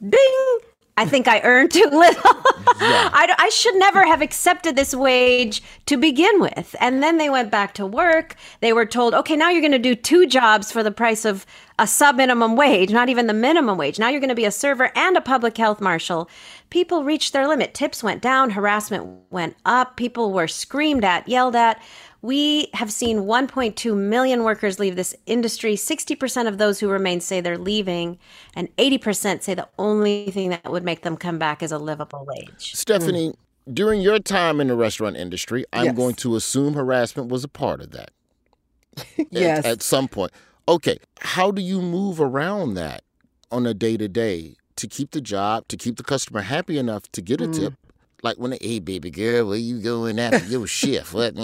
[0.00, 0.58] bing,
[0.96, 2.02] I think I earned too little.
[2.80, 3.08] yeah.
[3.12, 6.76] I, I, should never have accepted this wage to begin with.
[6.80, 8.36] And then they went back to work.
[8.60, 11.46] They were told, okay, now you're going to do two jobs for the price of
[11.78, 13.98] a sub minimum wage, not even the minimum wage.
[13.98, 16.28] Now you're going to be a server and a public health marshal.
[16.68, 17.72] People reached their limit.
[17.72, 21.82] Tips went down, harassment went up, people were screamed at, yelled at.
[22.22, 25.74] We have seen 1.2 million workers leave this industry.
[25.74, 28.18] 60% of those who remain say they're leaving,
[28.54, 32.24] and 80% say the only thing that would make them come back is a livable
[32.24, 32.74] wage.
[32.74, 33.74] Stephanie, mm.
[33.74, 35.96] during your time in the restaurant industry, I'm yes.
[35.96, 38.12] going to assume harassment was a part of that.
[39.30, 39.58] yes.
[39.58, 40.32] At, at some point.
[40.68, 43.02] Okay, how do you move around that
[43.50, 47.10] on a day to day to keep the job, to keep the customer happy enough
[47.12, 47.54] to get a mm.
[47.54, 47.74] tip,
[48.22, 51.12] like when, hey, baby girl, where you going after your shift?
[51.12, 51.34] What?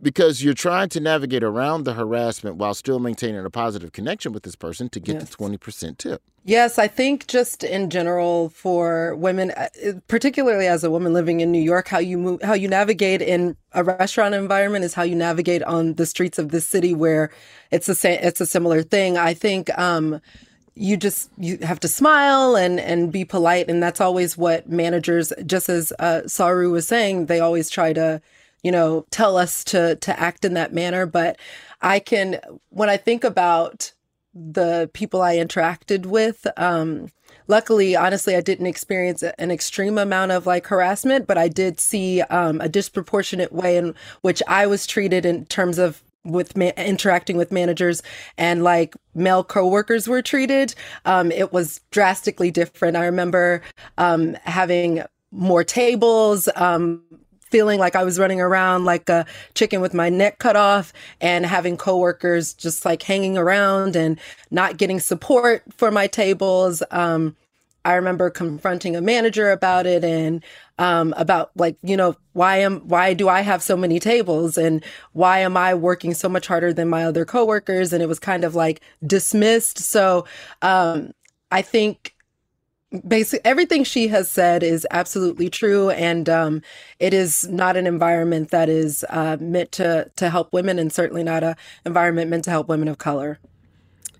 [0.00, 4.42] Because you're trying to navigate around the harassment while still maintaining a positive connection with
[4.42, 5.30] this person to get yes.
[5.30, 6.22] the 20% tip.
[6.44, 9.68] Yes, I think just in general for women, uh,
[10.08, 13.56] particularly as a woman living in New York, how you move, how you navigate in
[13.72, 17.30] a restaurant environment is how you navigate on the streets of this city where
[17.70, 19.18] it's a it's a similar thing.
[19.18, 20.20] I think um,
[20.74, 25.32] you just you have to smile and and be polite and that's always what managers
[25.44, 28.20] just as uh, saru was saying they always try to
[28.62, 31.06] you know tell us to to act in that manner.
[31.06, 31.38] But
[31.80, 33.92] i can when i think about
[34.34, 37.08] the people i interacted with um
[37.48, 42.20] luckily honestly i didn't experience an extreme amount of like harassment but i did see
[42.22, 47.36] um, a disproportionate way in which i was treated in terms of with ma- interacting
[47.36, 48.02] with managers
[48.36, 52.96] and like male coworkers were treated um, it was drastically different.
[52.96, 53.62] I remember
[53.98, 55.02] um, having
[55.32, 57.02] more tables um,
[57.50, 61.44] feeling like i was running around like a chicken with my neck cut off and
[61.44, 64.20] having coworkers just like hanging around and
[64.52, 67.34] not getting support for my tables um,
[67.84, 70.44] I remember confronting a manager about it and
[70.78, 74.84] um, about like you know why am why do I have so many tables and
[75.12, 77.92] why am I working so much harder than my other coworkers?
[77.92, 79.78] And it was kind of like dismissed.
[79.78, 80.26] So
[80.62, 81.12] um,
[81.50, 82.14] I think
[83.06, 85.90] basically everything she has said is absolutely true.
[85.90, 86.62] And um,
[86.98, 91.22] it is not an environment that is uh, meant to to help women and certainly
[91.22, 93.38] not a environment meant to help women of color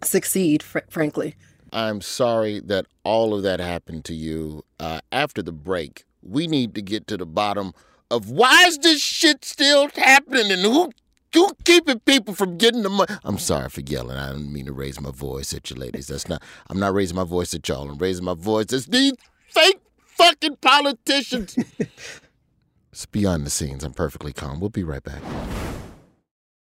[0.03, 1.37] succeed fr- frankly
[1.73, 4.65] I'm sorry that all of that happened to you.
[4.79, 7.73] Uh, after the break, we need to get to the bottom
[8.11, 10.91] of why is this shit still happening and who
[11.33, 13.15] who keeping people from getting the money.
[13.25, 14.17] I'm sorry for yelling.
[14.17, 16.09] I didn't mean to raise my voice at you ladies.
[16.09, 16.43] That's not.
[16.69, 17.89] I'm not raising my voice at y'all.
[17.89, 19.15] I'm raising my voice at these
[19.49, 21.57] fake fucking politicians.
[22.93, 23.85] it's beyond the scenes.
[23.85, 24.59] I'm perfectly calm.
[24.59, 25.23] We'll be right back.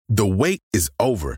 [0.09, 1.37] The wait is over.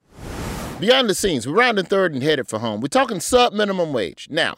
[0.81, 2.81] Beyond the scenes, we're rounding third and headed for home.
[2.81, 4.27] We're talking sub minimum wage.
[4.31, 4.55] Now,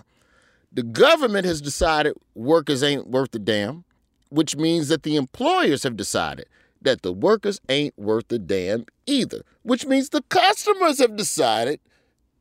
[0.72, 3.84] the government has decided workers ain't worth a damn,
[4.30, 6.46] which means that the employers have decided
[6.82, 11.82] that the workers ain't worth a damn either, which means the customers have decided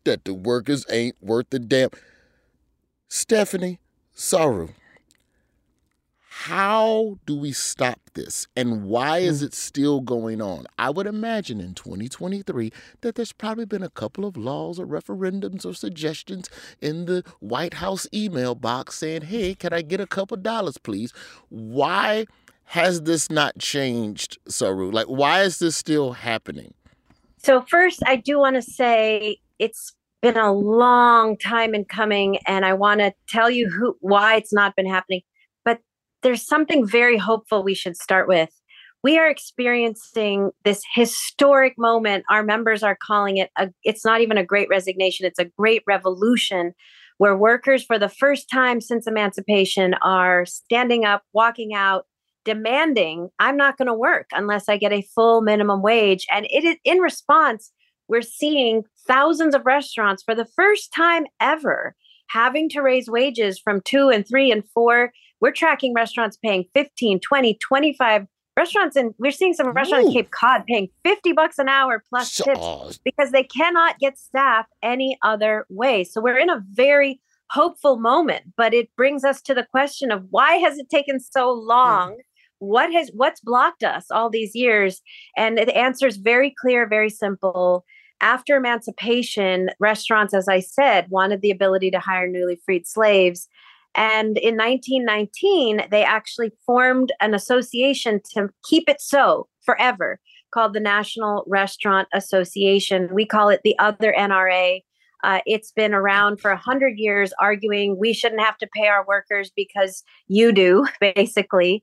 [0.04, 1.90] that the workers ain't worth a damn.
[3.08, 3.80] Stephanie
[4.12, 4.68] Saru,
[6.46, 9.46] How do we stop this and why is mm.
[9.46, 10.66] it still going on?
[10.76, 12.72] I would imagine in 2023
[13.02, 17.74] that there's probably been a couple of laws or referendums or suggestions in the White
[17.74, 21.12] House email box saying, hey, can I get a couple dollars, please?
[21.48, 22.26] Why
[22.64, 24.90] has this not changed, Saru?
[24.90, 26.74] Like, why is this still happening?
[27.38, 32.66] So, first, I do want to say it's been a long time in coming, and
[32.66, 35.22] I want to tell you who why it's not been happening
[36.22, 38.50] there's something very hopeful we should start with.
[39.02, 42.24] We are experiencing this historic moment.
[42.30, 45.82] Our members are calling it a, it's not even a great resignation, it's a great
[45.86, 46.72] revolution
[47.18, 52.06] where workers, for the first time since emancipation, are standing up, walking out,
[52.44, 56.26] demanding, I'm not going to work unless I get a full minimum wage.
[56.30, 57.72] And it is in response,
[58.08, 61.94] we're seeing thousands of restaurants for the first time ever
[62.28, 65.12] having to raise wages from two and three and four
[65.42, 68.26] we're tracking restaurants paying 15, 20, 25
[68.56, 72.36] restaurants and we're seeing some restaurants in Cape Cod paying 50 bucks an hour plus
[72.36, 76.04] tips because they cannot get staff any other way.
[76.04, 77.20] So we're in a very
[77.50, 81.50] hopeful moment, but it brings us to the question of why has it taken so
[81.50, 82.18] long?
[82.60, 85.02] What has what's blocked us all these years?
[85.36, 87.84] And the answer is very clear, very simple.
[88.20, 93.48] After emancipation, restaurants, as I said, wanted the ability to hire newly freed slaves.
[93.94, 100.18] And in 1919, they actually formed an association to keep it so forever
[100.52, 103.08] called the National Restaurant Association.
[103.12, 104.80] We call it the other NRA.
[105.24, 109.50] Uh, it's been around for 100 years, arguing we shouldn't have to pay our workers
[109.54, 111.82] because you do, basically.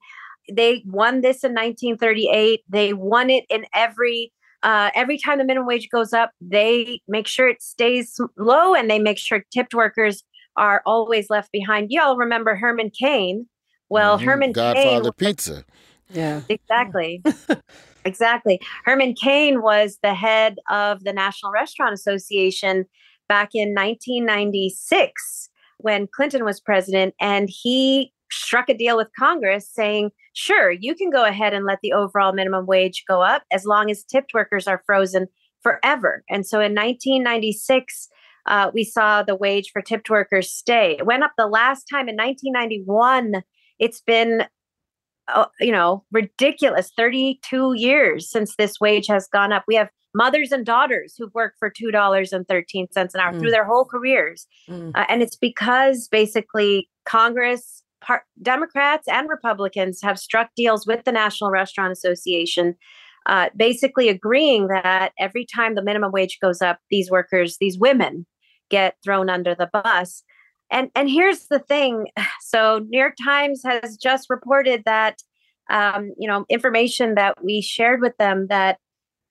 [0.51, 2.62] They won this in 1938.
[2.68, 4.32] They won it in every
[4.62, 8.89] uh, every time the minimum wage goes up, they make sure it stays low and
[8.89, 10.24] they make sure tipped workers
[10.60, 11.89] are always left behind.
[11.89, 13.47] Y'all remember Herman Cain?
[13.89, 14.28] Well, mm-hmm.
[14.28, 15.66] Herman Godfather Cain, Pizza.
[16.12, 16.41] Yeah.
[16.49, 17.24] Exactly.
[18.05, 18.60] exactly.
[18.86, 22.86] Herman Cain was the head of the National Restaurant Association
[23.28, 30.12] back in 1996 when Clinton was president and he struck a deal with Congress saying,
[30.34, 33.89] sure, you can go ahead and let the overall minimum wage go up as long
[33.89, 35.28] as tipped workers are frozen
[35.62, 36.24] forever.
[36.30, 38.10] And so in 1996,
[38.46, 40.96] uh, we saw the wage for tipped workers stay.
[40.98, 43.44] It went up the last time in 1991.
[43.80, 44.46] It's been,
[45.28, 49.64] uh, you know, ridiculous 32 years since this wage has gone up.
[49.68, 53.40] We have mothers and daughters who've worked for $2.13 an hour mm.
[53.40, 54.48] through their whole careers.
[54.70, 54.92] Mm.
[54.96, 61.12] Uh, and it's because basically Congress, par- Democrats and Republicans have struck deals with the
[61.12, 62.76] National Restaurant Association
[63.26, 68.26] uh, basically agreeing that every time the minimum wage goes up, these workers, these women,
[68.70, 70.24] get thrown under the bus.
[70.72, 72.07] And and here's the thing.
[72.41, 75.20] So New York Times has just reported that
[75.70, 78.78] um, you know information that we shared with them that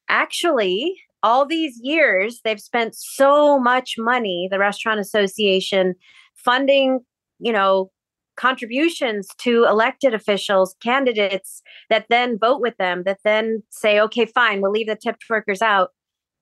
[0.09, 5.95] actually all these years they've spent so much money the restaurant association
[6.37, 7.01] funding
[7.41, 7.91] you know
[8.39, 11.61] contributions to elected officials candidates
[11.91, 15.61] that then vote with them that then say okay fine we'll leave the tipped workers
[15.61, 15.91] out.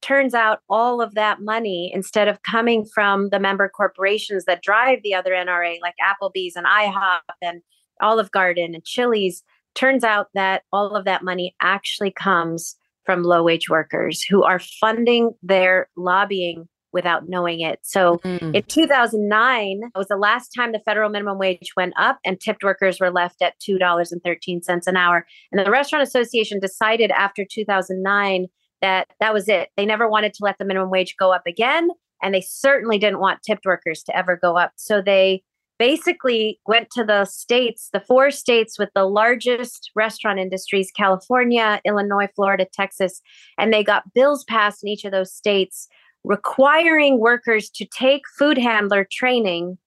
[0.03, 5.01] Turns out all of that money, instead of coming from the member corporations that drive
[5.03, 7.63] the other NRA, like Applebee's and IHOP and
[8.01, 9.43] Olive Garden and Chili's,
[9.75, 14.59] turns out that all of that money actually comes from low wage workers who are
[14.59, 17.79] funding their lobbying without knowing it.
[17.83, 18.55] So mm.
[18.55, 22.65] in 2009 it was the last time the federal minimum wage went up and tipped
[22.65, 25.27] workers were left at $2.13 an hour.
[25.53, 28.47] And the Restaurant Association decided after 2009
[28.81, 29.69] that that was it.
[29.77, 31.91] They never wanted to let the minimum wage go up again.
[32.23, 34.73] And they certainly didn't want tipped workers to ever go up.
[34.77, 35.43] So they
[35.79, 42.29] basically went to the states, the four states with the largest restaurant industries California, Illinois,
[42.35, 43.21] Florida, Texas.
[43.59, 45.89] And they got bills passed in each of those states
[46.27, 49.79] requiring workers to take food handler training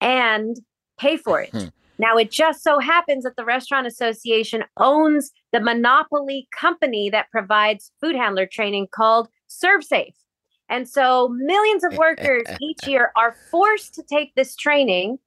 [0.00, 0.56] and
[0.98, 1.50] pay for it.
[1.50, 1.68] Hmm.
[1.98, 7.92] Now, it just so happens that the Restaurant Association owns the monopoly company that provides
[8.00, 10.14] food handler training called ServSafe.
[10.68, 15.18] And so millions of workers each year are forced to take this training.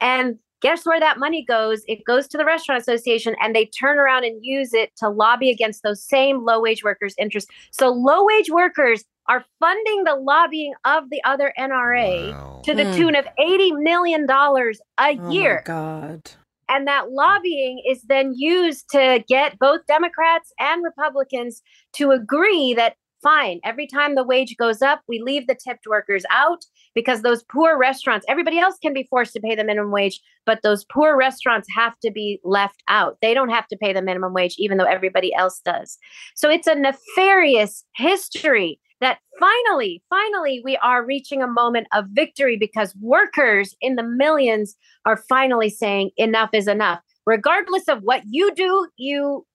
[0.00, 1.82] And guess where that money goes?
[1.88, 5.50] It goes to the Restaurant Association and they turn around and use it to lobby
[5.50, 7.50] against those same low wage workers' interests.
[7.72, 12.60] So low wage workers are funding the lobbying of the other NRA wow.
[12.64, 12.96] to the mm.
[12.96, 15.62] tune of $80 million a oh year.
[15.64, 16.32] God.
[16.68, 21.62] And that lobbying is then used to get both Democrats and Republicans
[21.94, 23.60] to agree that fine.
[23.64, 26.64] Every time the wage goes up, we leave the tipped workers out
[26.94, 30.60] because those poor restaurants, everybody else can be forced to pay the minimum wage, but
[30.62, 33.18] those poor restaurants have to be left out.
[33.22, 35.98] They don't have to pay the minimum wage, even though everybody else does.
[36.34, 42.56] So it's a nefarious history that finally, finally, we are reaching a moment of victory
[42.56, 47.00] because workers in the millions are finally saying enough is enough.
[47.26, 49.46] Regardless of what you do, you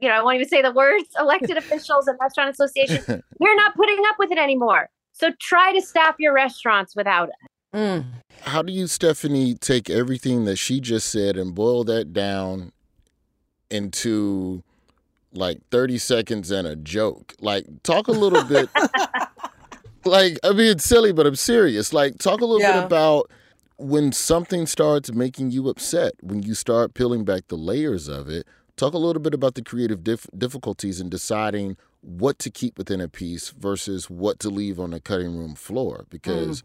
[0.00, 3.06] you know, I won't even say the words, elected officials and restaurant associations,
[3.38, 4.88] we're not putting up with it anymore.
[5.12, 7.76] So try to staff your restaurants without it.
[7.76, 8.04] Mm.
[8.42, 12.72] How do you, Stephanie, take everything that she just said and boil that down
[13.70, 14.62] into
[15.32, 17.34] like 30 seconds and a joke?
[17.40, 18.68] Like, talk a little bit.
[20.04, 21.92] like, I mean, it's silly, but I'm serious.
[21.92, 22.80] Like, talk a little yeah.
[22.80, 23.30] bit about
[23.76, 28.46] when something starts making you upset, when you start peeling back the layers of it
[28.80, 32.98] Talk a little bit about the creative dif- difficulties in deciding what to keep within
[32.98, 36.64] a piece versus what to leave on the cutting room floor because mm.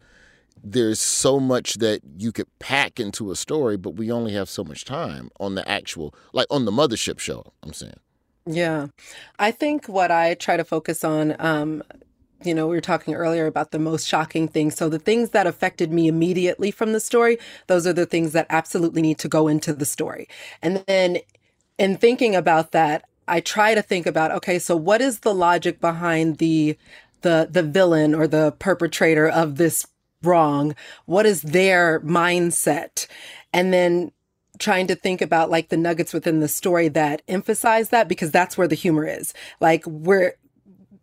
[0.64, 4.64] there's so much that you could pack into a story, but we only have so
[4.64, 8.00] much time on the actual, like on the mothership show, I'm saying.
[8.46, 8.88] Yeah.
[9.38, 11.82] I think what I try to focus on, um,
[12.44, 14.76] you know, we were talking earlier about the most shocking things.
[14.76, 18.46] So the things that affected me immediately from the story, those are the things that
[18.50, 20.28] absolutely need to go into the story.
[20.62, 21.18] And then
[21.78, 25.80] in thinking about that, I try to think about okay, so what is the logic
[25.80, 26.78] behind the
[27.22, 29.86] the the villain or the perpetrator of this
[30.22, 30.76] wrong?
[31.06, 33.08] What is their mindset?
[33.52, 34.12] And then
[34.58, 38.56] trying to think about like the nuggets within the story that emphasize that because that's
[38.56, 39.34] where the humor is.
[39.60, 40.34] Like we're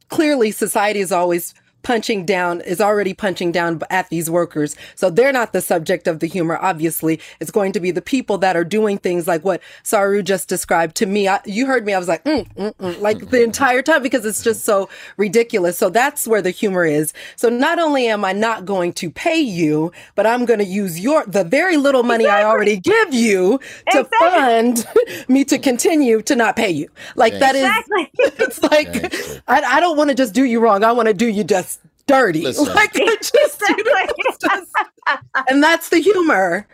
[0.09, 4.75] clearly society is always punching down is already punching down at these workers.
[4.95, 6.57] So they're not the subject of the humor.
[6.61, 10.47] Obviously, it's going to be the people that are doing things like what Saru just
[10.49, 11.27] described to me.
[11.27, 11.93] I, you heard me.
[11.93, 15.77] I was like, mm, mm, mm, like the entire time because it's just so ridiculous.
[15.77, 17.13] So that's where the humor is.
[17.35, 20.99] So not only am I not going to pay you, but I'm going to use
[20.99, 22.43] your the very little money exactly.
[22.43, 23.59] I already give you
[23.91, 24.17] to exactly.
[24.19, 24.87] fund
[25.27, 26.89] me to continue to not pay you.
[27.15, 27.63] Like that is.
[27.63, 28.09] Exactly.
[28.43, 28.87] It's like
[29.47, 30.83] I, I don't want to just do you wrong.
[30.83, 31.72] I want to do you just
[32.07, 32.41] dirty.
[32.43, 32.73] Listen.
[32.73, 33.33] Like just,
[33.69, 34.07] you know,
[34.41, 34.71] just,
[35.49, 36.67] and that's the humor.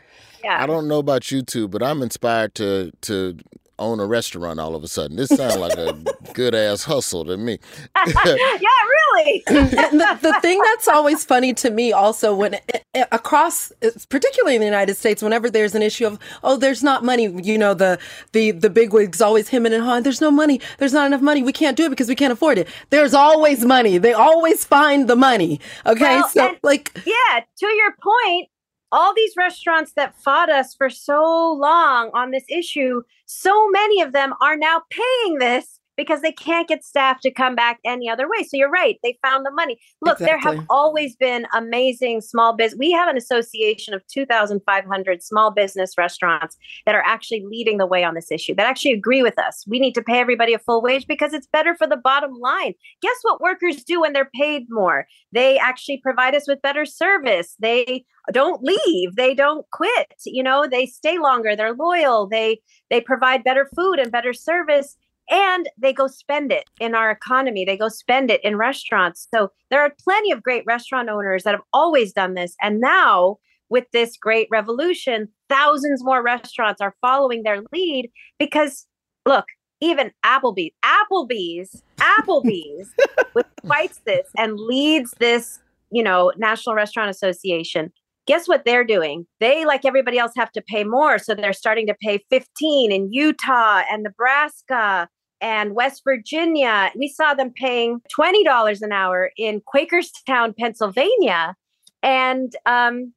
[0.43, 0.63] Yeah.
[0.63, 3.37] I don't know about you two, but I'm inspired to to
[3.79, 5.17] own a restaurant all of a sudden.
[5.17, 5.93] This sounds like a
[6.33, 7.59] good ass hustle to me.
[7.95, 9.43] yeah, really.
[9.47, 13.71] the, the, thing that's always funny to me also when it, it, across
[14.09, 17.57] particularly in the United States whenever there's an issue of oh there's not money, you
[17.57, 17.99] know the
[18.31, 20.61] the the big wigs always him and hawing there's no money.
[20.77, 21.43] There's not enough money.
[21.43, 22.67] We can't do it because we can't afford it.
[22.89, 23.97] There's always money.
[23.97, 25.59] They always find the money.
[25.85, 26.15] Okay?
[26.15, 28.49] Well, so like Yeah, to your point,
[28.91, 34.11] all these restaurants that fought us for so long on this issue, so many of
[34.11, 38.25] them are now paying this because they can't get staff to come back any other
[38.29, 38.43] way.
[38.43, 38.97] So you're right.
[39.03, 39.77] They found the money.
[40.01, 40.25] Look, exactly.
[40.25, 42.79] there have always been amazing small business.
[42.79, 48.05] We have an association of 2,500 small business restaurants that are actually leading the way
[48.05, 49.65] on this issue, that actually agree with us.
[49.67, 52.75] We need to pay everybody a full wage because it's better for the bottom line.
[53.01, 55.05] Guess what workers do when they're paid more?
[55.33, 57.57] They actually provide us with better service.
[57.59, 63.01] They don't leave they don't quit you know they stay longer they're loyal they they
[63.01, 64.97] provide better food and better service
[65.29, 67.63] and they go spend it in our economy.
[67.65, 69.27] They go spend it in restaurants.
[69.33, 72.55] So there are plenty of great restaurant owners that have always done this.
[72.61, 73.37] And now,
[73.69, 78.09] with this great revolution, thousands more restaurants are following their lead
[78.39, 78.87] because,
[79.25, 79.45] look,
[79.79, 82.89] even Applebee's, Applebee's, Applebee's,
[83.67, 85.59] fights this and leads this,
[85.91, 87.91] you know, National Restaurant Association.
[88.25, 89.25] Guess what they're doing?
[89.39, 91.17] They, like everybody else, have to pay more.
[91.19, 95.07] So they're starting to pay 15 in Utah and Nebraska
[95.41, 96.91] and West Virginia.
[96.95, 101.55] We saw them paying $20 an hour in Quakerstown, Pennsylvania.
[102.01, 103.13] And um,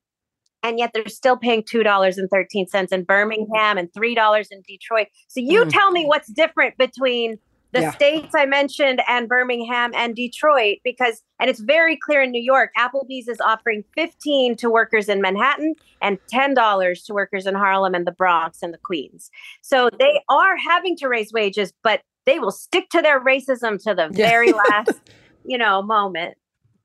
[0.63, 5.09] and yet they're still paying $2.13 in Birmingham and $3 in Detroit.
[5.29, 5.71] So you mm.
[5.71, 7.39] tell me what's different between
[7.73, 7.91] the yeah.
[7.93, 12.71] states I mentioned and Birmingham and Detroit because and it's very clear in New York
[12.79, 18.07] Applebee's is offering 15 to workers in Manhattan and $10 to workers in Harlem and
[18.07, 19.31] the Bronx and the Queens.
[19.63, 23.95] So they are having to raise wages but they will stick to their racism to
[23.95, 24.29] the yeah.
[24.29, 25.01] very last,
[25.45, 26.37] you know, moment.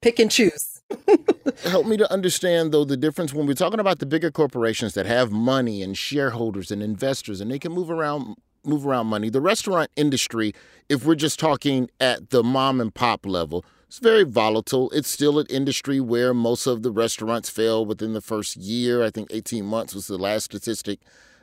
[0.02, 0.82] Pick and choose.
[1.64, 5.06] Help me to understand though the difference when we're talking about the bigger corporations that
[5.06, 9.30] have money and shareholders and investors and they can move around move around money.
[9.30, 10.54] The restaurant industry,
[10.90, 14.90] if we're just talking at the mom and pop level, it's very volatile.
[14.92, 19.04] It's still an industry where most of the restaurants fail within the first year.
[19.04, 21.00] I think 18 months was the last statistic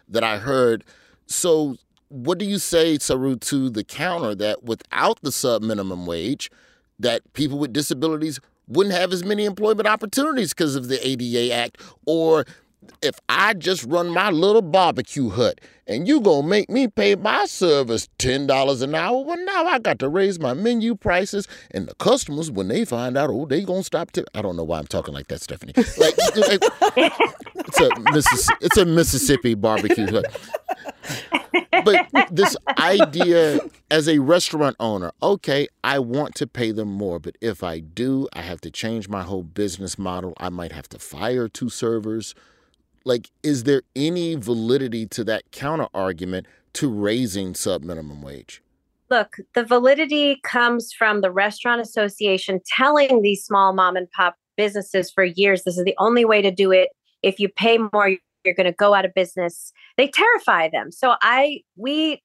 [0.07, 0.84] that I heard.
[1.26, 1.76] So
[2.14, 6.50] what do you say, Saru, to the counter that without the sub minimum wage,
[6.98, 8.38] that people with disabilities
[8.68, 12.44] wouldn't have as many employment opportunities because of the ADA Act, or
[13.03, 17.45] if I just run my little barbecue hut and you gonna make me pay my
[17.47, 21.87] service ten dollars an hour, well now I got to raise my menu prices and
[21.87, 24.11] the customers when they find out, oh, they gonna stop.
[24.35, 25.72] I don't know why I'm talking like that, Stephanie.
[25.76, 30.24] Like, it's a Missis- it's a Mississippi barbecue hut.
[31.85, 33.61] But this idea
[33.91, 38.28] as a restaurant owner, okay, I want to pay them more, but if I do,
[38.32, 40.32] I have to change my whole business model.
[40.39, 42.35] I might have to fire two servers
[43.05, 48.62] like is there any validity to that counter argument to raising sub minimum wage?
[49.11, 55.11] Look the validity comes from the restaurant association telling these small mom and pop businesses
[55.11, 56.90] for years this is the only way to do it.
[57.22, 58.11] If you pay more
[58.44, 59.72] you're going to go out of business.
[59.96, 60.92] They terrify them.
[60.92, 62.22] So i we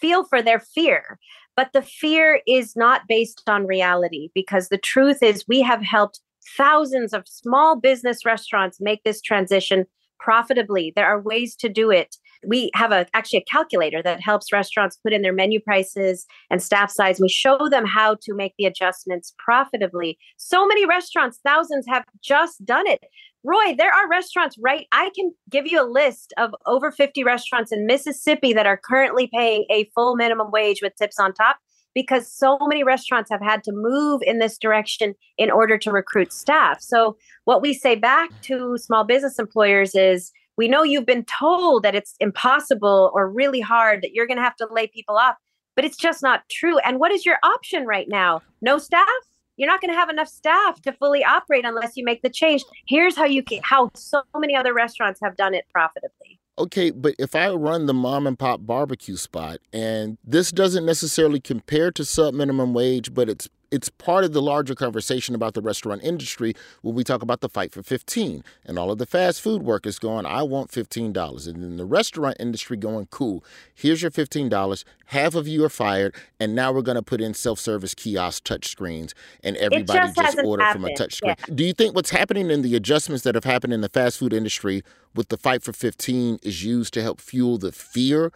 [0.00, 1.18] feel for their fear
[1.56, 6.20] but the fear is not based on reality because the truth is we have helped
[6.56, 9.84] thousands of small business restaurants make this transition
[10.18, 10.92] profitably.
[10.94, 12.16] There are ways to do it.
[12.46, 16.62] We have a actually a calculator that helps restaurants put in their menu prices and
[16.62, 17.20] staff size.
[17.20, 20.18] We show them how to make the adjustments profitably.
[20.36, 23.04] So many restaurants, thousands have just done it.
[23.44, 27.72] Roy, there are restaurants right I can give you a list of over 50 restaurants
[27.72, 31.56] in Mississippi that are currently paying a full minimum wage with tips on top
[31.98, 36.32] because so many restaurants have had to move in this direction in order to recruit
[36.32, 36.80] staff.
[36.80, 41.82] So, what we say back to small business employers is we know you've been told
[41.82, 45.34] that it's impossible or really hard, that you're going to have to lay people off,
[45.74, 46.78] but it's just not true.
[46.78, 48.42] And what is your option right now?
[48.62, 49.08] No staff?
[49.56, 52.62] You're not going to have enough staff to fully operate unless you make the change.
[52.86, 57.14] Here's how you can, how so many other restaurants have done it profitably okay, but
[57.18, 62.04] if I run the mom and pop barbecue spot, and this doesn't necessarily compare to
[62.04, 66.54] sub minimum wage, but it's it's part of the larger conversation about the restaurant industry
[66.82, 69.98] when we talk about the fight for 15 and all of the fast food workers
[69.98, 73.44] going i want $15 and then the restaurant industry going cool
[73.74, 77.34] here's your $15 half of you are fired and now we're going to put in
[77.34, 80.84] self-service kiosk touch screens and everybody just, just order happened.
[80.84, 81.54] from a touch screen yeah.
[81.54, 84.32] do you think what's happening in the adjustments that have happened in the fast food
[84.32, 84.82] industry
[85.14, 88.32] with the fight for 15 is used to help fuel the fear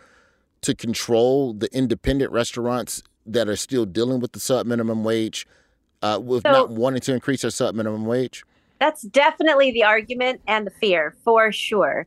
[0.62, 5.46] to control the independent restaurants that are still dealing with the sub minimum wage
[6.02, 8.44] uh, with so, not wanting to increase their sub minimum wage?
[8.80, 12.06] That's definitely the argument and the fear for sure.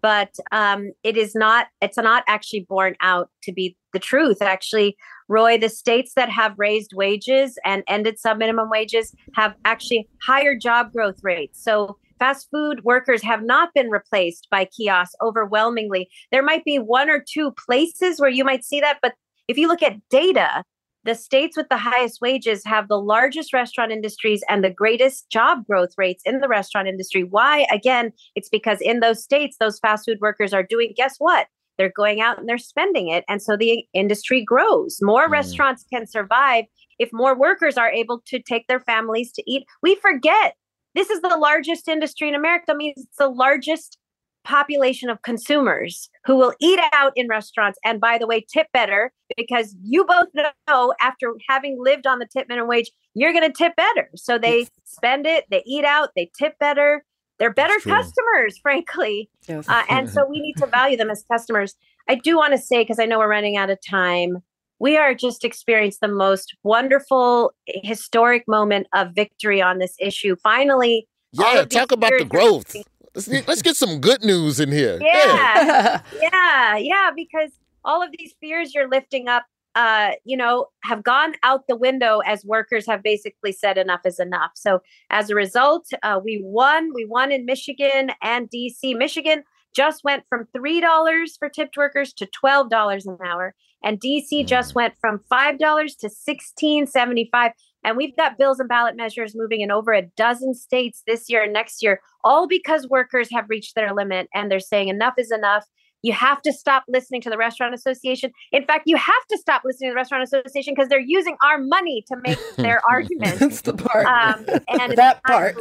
[0.00, 4.42] But um, it is not, it's not actually borne out to be the truth.
[4.42, 4.96] Actually,
[5.28, 10.56] Roy, the states that have raised wages and ended sub minimum wages have actually higher
[10.56, 11.62] job growth rates.
[11.62, 16.08] So fast food workers have not been replaced by kiosks overwhelmingly.
[16.30, 19.14] There might be one or two places where you might see that, but
[19.48, 20.64] if you look at data,
[21.04, 25.66] the states with the highest wages have the largest restaurant industries and the greatest job
[25.66, 27.24] growth rates in the restaurant industry.
[27.24, 27.66] Why?
[27.72, 31.48] Again, it's because in those states, those fast food workers are doing, guess what?
[31.76, 33.24] They're going out and they're spending it.
[33.28, 34.98] And so the industry grows.
[35.02, 35.32] More mm.
[35.32, 36.66] restaurants can survive
[36.98, 39.64] if more workers are able to take their families to eat.
[39.82, 40.54] We forget
[40.94, 42.74] this is the largest industry in America.
[42.74, 43.98] means it's the largest
[44.44, 47.78] population of consumers who will eat out in restaurants.
[47.84, 50.28] And by the way tip better because you both
[50.68, 54.10] know after having lived on the tip minimum wage you're going to tip better.
[54.14, 57.04] So they spend it they eat out they tip better.
[57.38, 59.30] They're better customers frankly.
[59.48, 59.68] Yes.
[59.68, 61.74] uh, and so we need to value them as customers.
[62.08, 64.38] I do want to say because i know we're running out of time
[64.80, 70.34] we are just experienced the most wonderful historic moment of victory on this issue.
[70.42, 72.76] Finally yeah talk about the growth
[73.14, 74.98] Let's, let's get some good news in here.
[75.02, 76.00] Yeah.
[76.20, 76.76] yeah.
[76.76, 77.10] Yeah.
[77.14, 77.50] Because
[77.84, 79.44] all of these fears you're lifting up,
[79.74, 84.18] uh, you know, have gone out the window as workers have basically said enough is
[84.18, 84.52] enough.
[84.54, 86.92] So as a result, uh, we won.
[86.94, 88.96] We won in Michigan and DC.
[88.96, 89.44] Michigan
[89.74, 93.54] just went from $3 for tipped workers to $12 an hour.
[93.82, 94.76] And DC just mm.
[94.76, 95.58] went from $5
[95.98, 97.50] to $16.75.
[97.84, 101.42] And we've got bills and ballot measures moving in over a dozen states this year
[101.42, 105.32] and next year, all because workers have reached their limit and they're saying enough is
[105.32, 105.66] enough.
[106.02, 108.32] You have to stop listening to the Restaurant Association.
[108.50, 111.58] In fact, you have to stop listening to the Restaurant Association because they're using our
[111.58, 113.38] money to make their arguments.
[113.38, 114.06] That's the part.
[114.06, 115.56] Um, and that part.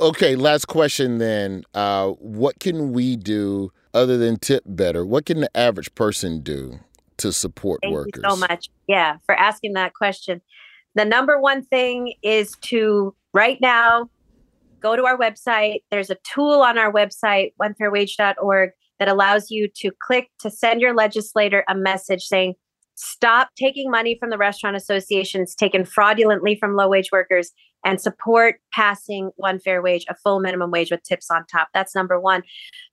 [0.00, 1.64] okay, last question then.
[1.74, 5.04] Uh, what can we do other than tip better?
[5.04, 6.80] What can the average person do
[7.18, 8.24] to support Thank workers?
[8.26, 8.70] so much.
[8.86, 10.40] Yeah, for asking that question.
[10.96, 14.08] The number one thing is to right now
[14.80, 15.82] go to our website.
[15.90, 20.94] There's a tool on our website, onefairwage.org, that allows you to click to send your
[20.94, 22.54] legislator a message saying,
[22.96, 27.52] stop taking money from the restaurant associations taken fraudulently from low wage workers
[27.84, 31.68] and support passing one fair wage, a full minimum wage with tips on top.
[31.72, 32.42] That's number one.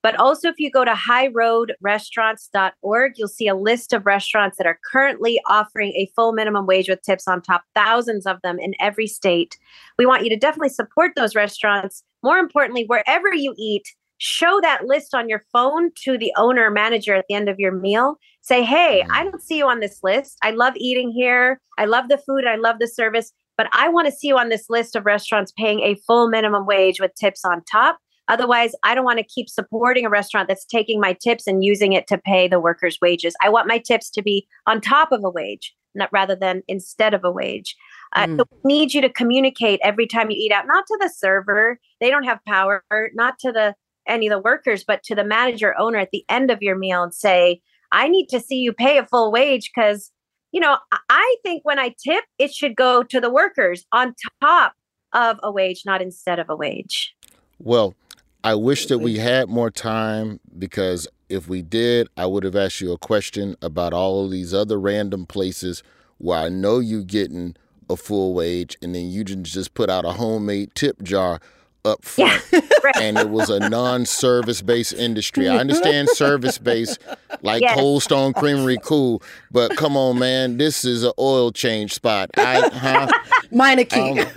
[0.03, 4.77] But also, if you go to highroadrestaurants.org, you'll see a list of restaurants that are
[4.91, 9.07] currently offering a full minimum wage with tips on top, thousands of them in every
[9.07, 9.57] state.
[9.97, 12.03] We want you to definitely support those restaurants.
[12.21, 17.15] More importantly, wherever you eat, show that list on your phone to the owner manager
[17.15, 18.19] at the end of your meal.
[18.43, 20.37] Say, hey, I don't see you on this list.
[20.43, 21.59] I love eating here.
[21.77, 22.45] I love the food.
[22.45, 25.53] I love the service but I want to see you on this list of restaurants
[25.57, 27.97] paying a full minimum wage with tips on top.
[28.29, 31.93] Otherwise, I don't want to keep supporting a restaurant that's taking my tips and using
[31.93, 33.35] it to pay the workers' wages.
[33.41, 37.13] I want my tips to be on top of a wage, not rather than instead
[37.13, 37.75] of a wage.
[38.15, 38.37] Uh, mm.
[38.37, 41.79] so we need you to communicate every time you eat out, not to the server,
[41.99, 42.83] they don't have power,
[43.13, 43.75] not to the
[44.07, 47.03] any of the workers, but to the manager owner at the end of your meal
[47.03, 47.61] and say,
[47.93, 50.11] I need to see you pay a full wage because
[50.53, 50.77] you know,
[51.09, 54.73] I think when I tip, it should go to the workers on top
[55.11, 57.15] of a wage, not instead of a wage.
[57.57, 57.95] Well,
[58.43, 62.81] I wish that we had more time because if we did, I would have asked
[62.81, 65.81] you a question about all of these other random places
[66.19, 67.55] where I know you're getting
[67.89, 71.39] a full wage and then you just put out a homemade tip jar
[71.85, 72.97] up front yeah, right.
[72.97, 75.49] and it was a non-service based industry.
[75.49, 76.99] I understand service based
[77.41, 77.75] like yes.
[77.75, 79.21] Cold Stone Creamery cool,
[79.51, 82.29] but come on man, this is an oil change spot.
[82.37, 83.07] I huh?
[83.51, 84.25] Meineke.
[84.25, 84.33] Um,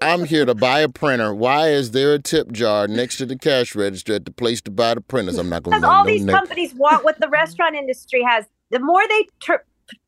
[0.00, 1.34] I'm here to buy a printer.
[1.34, 4.70] Why is there a tip jar next to the cash register at the place to
[4.70, 5.38] buy the printers?
[5.38, 5.80] I'm not going to.
[5.80, 6.36] Because all no these name.
[6.36, 8.44] companies want what the restaurant industry has.
[8.70, 9.64] The more they ter-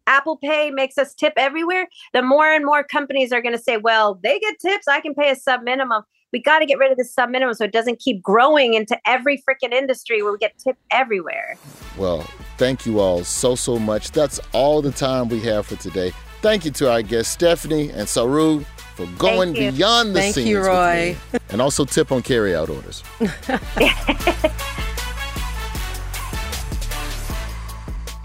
[0.07, 3.79] Apple Pay makes us tip everywhere, the more and more companies are going to say,
[3.79, 4.87] well, they get tips.
[4.87, 6.03] I can pay a sub minimum
[6.33, 8.99] we got to get rid of the sub minimum so it doesn't keep growing into
[9.07, 11.57] every freaking industry where we get tipped everywhere.
[11.97, 12.23] Well,
[12.59, 14.11] thank you all so, so much.
[14.11, 16.13] That's all the time we have for today.
[16.43, 18.61] Thank you to our guests, Stephanie and Saru,
[18.95, 20.47] for going beyond the thank scenes.
[20.47, 21.17] Thank you, Roy.
[21.51, 23.03] and also tip on carry-out orders.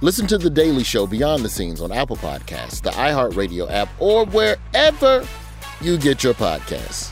[0.03, 4.25] Listen to The Daily Show Beyond the Scenes on Apple Podcasts, the iHeartRadio app, or
[4.25, 5.27] wherever
[5.79, 7.11] you get your podcasts.